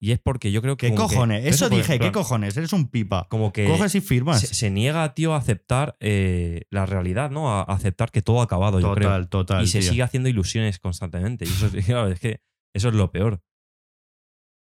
[0.00, 0.86] Y es porque yo creo que...
[0.88, 1.44] ¿Qué que- cojones?
[1.46, 2.56] Eso dije, ¿qué cojones?
[2.56, 3.26] Eres un pipa.
[3.28, 4.40] Como que Coges y firmas.
[4.40, 7.50] se, se niega, tío, a aceptar eh, la realidad, ¿no?
[7.50, 9.08] A, aceptar que todo ha acabado, yo creo.
[9.08, 9.64] total, total.
[9.64, 9.90] y se tío.
[9.90, 11.44] sigue haciendo ilusiones constantemente.
[11.46, 12.40] Y eso, es- claro, es que
[12.74, 13.42] eso es lo peor.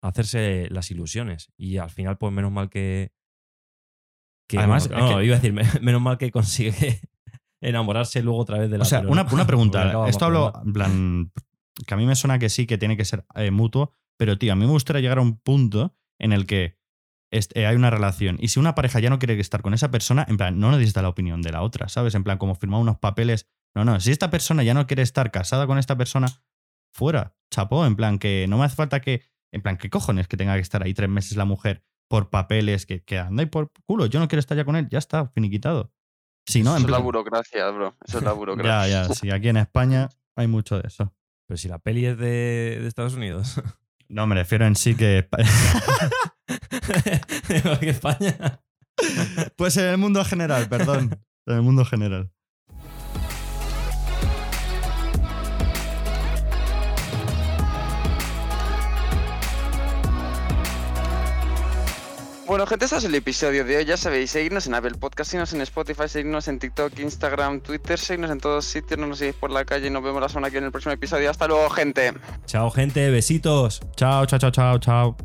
[0.01, 1.51] Hacerse las ilusiones.
[1.57, 3.11] Y al final, pues menos mal que.
[4.47, 7.01] que Además, no, que- iba a decir, me- menos mal que consigue
[7.61, 10.05] enamorarse luego otra vez de la O sea, una, una pregunta.
[10.07, 11.31] Esto hablo, en plan,
[11.85, 14.53] que a mí me suena que sí, que tiene que ser eh, mutuo, pero tío,
[14.53, 16.77] a mí me gustaría llegar a un punto en el que
[17.31, 20.25] eh, hay una relación y si una pareja ya no quiere estar con esa persona,
[20.27, 22.15] en plan, no necesita la opinión de la otra, ¿sabes?
[22.15, 23.47] En plan, como firmar unos papeles.
[23.75, 26.27] No, no, si esta persona ya no quiere estar casada con esta persona,
[26.91, 29.21] fuera, chapó, en plan, que no me hace falta que,
[29.51, 32.85] en plan, ¿qué cojones que tenga que estar ahí tres meses la mujer por papeles,
[32.85, 35.27] que, que anda y por culo, yo no quiero estar ya con él, ya está,
[35.29, 35.91] finiquitado.
[36.47, 37.95] Si no, Eso en es la plan, burocracia, bro.
[38.07, 39.07] Eso es la ya, burocracia.
[39.07, 41.13] ya, sí, aquí en España hay mucho de eso.
[41.47, 43.61] Pero si la peli es de, de Estados Unidos.
[44.11, 45.29] No, me refiero en sí que.
[47.81, 48.59] España.
[49.55, 51.11] pues en el mundo general, perdón.
[51.45, 52.31] En el mundo general.
[62.49, 63.85] Bueno, gente, este es el episodio de hoy.
[63.85, 68.31] Ya sabéis, seguidnos en Apple Podcast, seguidnos en Spotify, seguidnos en TikTok, Instagram, Twitter, seguidnos
[68.31, 68.99] en todos sitios.
[68.99, 70.71] No nos seguís por la calle y nos vemos la semana que viene en el
[70.71, 71.29] próximo episodio.
[71.29, 72.11] Hasta luego, gente.
[72.47, 73.11] Chao, gente.
[73.11, 73.81] Besitos.
[73.95, 75.17] Chao, chao, chao, chao, chao.